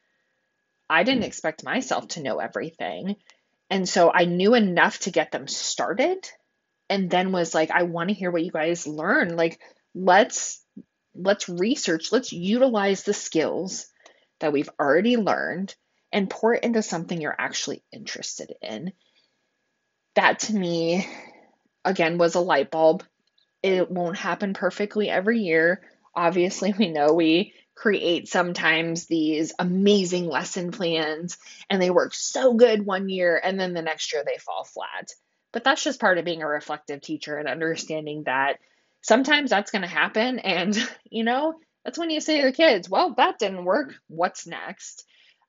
I 0.89 1.03
didn't 1.03 1.25
mm. 1.25 1.29
expect 1.29 1.65
myself 1.65 2.09
to 2.09 2.23
know 2.23 2.39
everything. 2.39 3.17
And 3.71 3.89
so 3.89 4.11
I 4.13 4.25
knew 4.25 4.55
enough 4.55 5.01
to 5.01 5.11
get 5.11 5.33
them 5.33 5.49
started 5.49 6.19
and 6.89 7.11
then 7.11 7.33
was 7.33 7.55
like 7.55 7.71
I 7.71 7.83
want 7.83 8.09
to 8.09 8.15
hear 8.15 8.31
what 8.31 8.45
you 8.45 8.51
guys 8.51 8.87
learn. 8.87 9.37
Like 9.37 9.61
let's 9.95 10.63
let's 11.15 11.49
research, 11.49 12.13
let's 12.13 12.33
utilize 12.33 13.03
the 13.03 13.15
skills 13.15 13.87
that 14.41 14.53
we've 14.53 14.71
already 14.79 15.17
learned 15.17 15.75
and 16.13 16.31
pour 16.31 16.55
it 16.55 16.65
into 16.65 16.83
something 16.83 17.21
you're 17.21 17.35
actually 17.37 17.83
interested 17.93 18.55
in. 18.63 18.93
That 20.15 20.41
to 20.41 20.55
me 20.55 21.07
again 21.87 22.19
was 22.19 22.35
a 22.35 22.41
light 22.41 22.71
bulb. 22.71 23.05
It 23.63 23.91
won't 23.91 24.19
happen 24.19 24.53
perfectly 24.53 25.09
every 25.09 25.41
year. 25.41 25.83
Obviously, 26.15 26.75
we 26.79 26.91
know 26.91 27.15
we 27.15 27.55
create 27.75 28.27
sometimes 28.27 29.07
these 29.07 29.53
amazing 29.59 30.27
lesson 30.27 30.73
plans 30.73 31.37
and 31.69 31.81
they 31.81 31.91
work 31.91 32.15
so 32.15 32.55
good 32.55 32.85
one 32.85 33.09
year 33.09 33.41
and 33.43 33.61
then 33.61 33.75
the 33.75 33.83
next 33.83 34.13
year 34.13 34.25
they 34.27 34.39
fall 34.39 34.65
flat. 34.65 35.11
But 35.53 35.63
that's 35.63 35.85
just 35.85 36.01
part 36.01 36.19
of 36.19 36.25
being 36.25 36.43
a 36.43 36.49
reflective 36.49 37.03
teacher 37.03 37.37
and 37.37 37.49
understanding 37.49 38.25
that 38.25 38.59
sometimes 39.03 39.51
that's 39.51 39.71
going 39.71 39.83
to 39.83 39.89
happen. 39.89 40.39
And, 40.39 40.77
you 41.11 41.23
know, 41.23 41.55
that's 41.85 41.99
when 41.99 42.11
you 42.11 42.21
say 42.21 42.41
to 42.41 42.47
the 42.47 42.53
kids, 42.53 42.89
well, 42.89 43.15
that 43.15 43.39
didn't 43.39 43.65
work. 43.65 43.95
What's 44.09 44.47
next? 44.47 45.05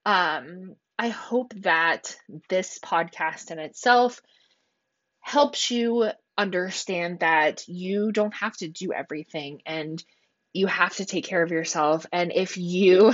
Um, 0.05 0.75
I 0.99 1.09
hope 1.09 1.53
that 1.57 2.15
this 2.49 2.79
podcast 2.79 3.51
in 3.51 3.59
itself 3.59 4.21
helps 5.21 5.71
you 5.71 6.09
understand 6.37 7.19
that 7.19 7.67
you 7.67 8.11
don't 8.11 8.33
have 8.35 8.55
to 8.57 8.67
do 8.67 8.93
everything 8.93 9.61
and 9.65 10.03
you 10.53 10.67
have 10.67 10.95
to 10.95 11.05
take 11.05 11.25
care 11.25 11.41
of 11.41 11.51
yourself. 11.51 12.05
And 12.11 12.31
if 12.33 12.57
you, 12.57 13.13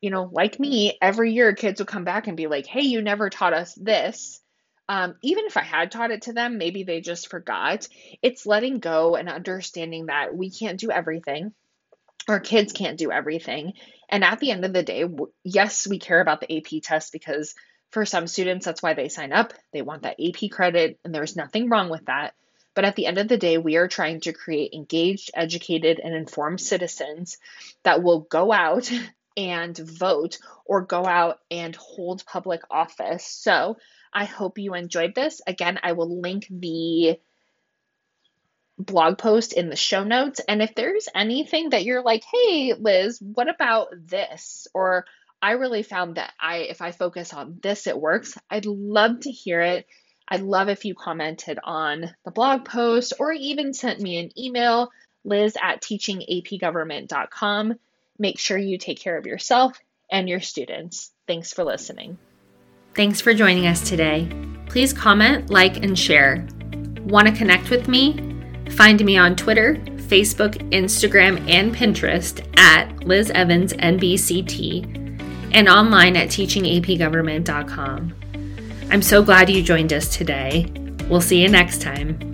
you 0.00 0.10
know, 0.10 0.28
like 0.30 0.60
me, 0.60 0.96
every 1.00 1.32
year 1.32 1.54
kids 1.54 1.80
will 1.80 1.86
come 1.86 2.04
back 2.04 2.26
and 2.26 2.36
be 2.36 2.46
like, 2.46 2.66
hey, 2.66 2.82
you 2.82 3.02
never 3.02 3.30
taught 3.30 3.54
us 3.54 3.74
this. 3.74 4.40
Um, 4.88 5.14
even 5.22 5.46
if 5.46 5.56
I 5.56 5.62
had 5.62 5.90
taught 5.90 6.10
it 6.10 6.22
to 6.22 6.32
them, 6.32 6.58
maybe 6.58 6.82
they 6.82 7.00
just 7.00 7.30
forgot. 7.30 7.88
It's 8.20 8.46
letting 8.46 8.78
go 8.78 9.16
and 9.16 9.28
understanding 9.28 10.06
that 10.06 10.36
we 10.36 10.50
can't 10.50 10.78
do 10.78 10.90
everything. 10.90 11.52
Our 12.28 12.40
kids 12.40 12.72
can't 12.72 12.98
do 12.98 13.10
everything. 13.10 13.72
And 14.08 14.24
at 14.24 14.40
the 14.40 14.50
end 14.50 14.64
of 14.64 14.72
the 14.72 14.82
day, 14.82 15.04
yes, 15.44 15.86
we 15.86 15.98
care 15.98 16.20
about 16.20 16.40
the 16.40 16.56
AP 16.56 16.82
test 16.82 17.12
because 17.12 17.54
for 17.90 18.04
some 18.04 18.26
students, 18.26 18.66
that's 18.66 18.82
why 18.82 18.94
they 18.94 19.08
sign 19.08 19.32
up. 19.32 19.52
They 19.72 19.82
want 19.82 20.02
that 20.02 20.16
AP 20.20 20.50
credit, 20.50 20.98
and 21.04 21.14
there's 21.14 21.36
nothing 21.36 21.68
wrong 21.68 21.90
with 21.90 22.06
that. 22.06 22.34
But 22.74 22.84
at 22.84 22.96
the 22.96 23.06
end 23.06 23.18
of 23.18 23.28
the 23.28 23.36
day, 23.36 23.58
we 23.58 23.76
are 23.76 23.88
trying 23.88 24.20
to 24.20 24.32
create 24.32 24.72
engaged, 24.72 25.30
educated, 25.34 26.00
and 26.02 26.14
informed 26.14 26.60
citizens 26.60 27.38
that 27.82 28.02
will 28.02 28.20
go 28.20 28.52
out 28.52 28.90
and 29.36 29.76
vote 29.76 30.38
or 30.64 30.82
go 30.82 31.06
out 31.06 31.38
and 31.50 31.74
hold 31.76 32.24
public 32.26 32.62
office. 32.70 33.26
So 33.26 33.76
I 34.12 34.24
hope 34.24 34.58
you 34.58 34.74
enjoyed 34.74 35.14
this. 35.14 35.40
Again, 35.46 35.78
I 35.82 35.92
will 35.92 36.20
link 36.20 36.46
the 36.50 37.18
blog 38.78 39.18
post 39.18 39.52
in 39.52 39.68
the 39.68 39.76
show 39.76 40.04
notes. 40.04 40.40
And 40.46 40.62
if 40.62 40.74
there's 40.74 41.08
anything 41.14 41.70
that 41.70 41.84
you're 41.84 42.02
like, 42.02 42.24
hey, 42.30 42.74
Liz, 42.74 43.18
what 43.20 43.48
about 43.48 43.88
this? 44.06 44.66
Or 44.74 45.06
I 45.40 45.52
really 45.52 45.82
found 45.82 46.16
that 46.16 46.32
I 46.40 46.58
if 46.58 46.80
I 46.82 46.92
focus 46.92 47.32
on 47.32 47.58
this, 47.62 47.86
it 47.86 47.98
works. 47.98 48.38
I'd 48.50 48.66
love 48.66 49.20
to 49.20 49.30
hear 49.30 49.60
it. 49.60 49.86
I'd 50.32 50.40
love 50.40 50.70
if 50.70 50.86
you 50.86 50.94
commented 50.94 51.58
on 51.62 52.08
the 52.24 52.30
blog 52.30 52.64
post 52.64 53.12
or 53.18 53.32
even 53.32 53.74
sent 53.74 54.00
me 54.00 54.16
an 54.16 54.30
email, 54.40 54.90
liz 55.24 55.58
at 55.60 55.82
teachingapgovernment.com. 55.82 57.74
Make 58.18 58.38
sure 58.38 58.56
you 58.56 58.78
take 58.78 58.98
care 58.98 59.18
of 59.18 59.26
yourself 59.26 59.78
and 60.10 60.30
your 60.30 60.40
students. 60.40 61.10
Thanks 61.26 61.52
for 61.52 61.64
listening. 61.64 62.16
Thanks 62.94 63.20
for 63.20 63.34
joining 63.34 63.66
us 63.66 63.86
today. 63.86 64.26
Please 64.68 64.94
comment, 64.94 65.50
like, 65.50 65.84
and 65.84 65.98
share. 65.98 66.48
Want 67.02 67.28
to 67.28 67.34
connect 67.34 67.68
with 67.68 67.86
me? 67.86 68.16
Find 68.70 69.04
me 69.04 69.18
on 69.18 69.36
Twitter, 69.36 69.74
Facebook, 69.74 70.54
Instagram, 70.70 71.46
and 71.46 71.76
Pinterest 71.76 72.42
at 72.58 73.04
Liz 73.04 73.30
Evans 73.32 73.74
NBCT 73.74 75.52
and 75.52 75.68
online 75.68 76.16
at 76.16 76.28
teachingapgovernment.com. 76.28 78.21
I'm 78.92 79.00
so 79.00 79.22
glad 79.22 79.48
you 79.48 79.62
joined 79.62 79.90
us 79.94 80.14
today. 80.14 80.66
We'll 81.08 81.22
see 81.22 81.40
you 81.40 81.48
next 81.48 81.80
time. 81.80 82.31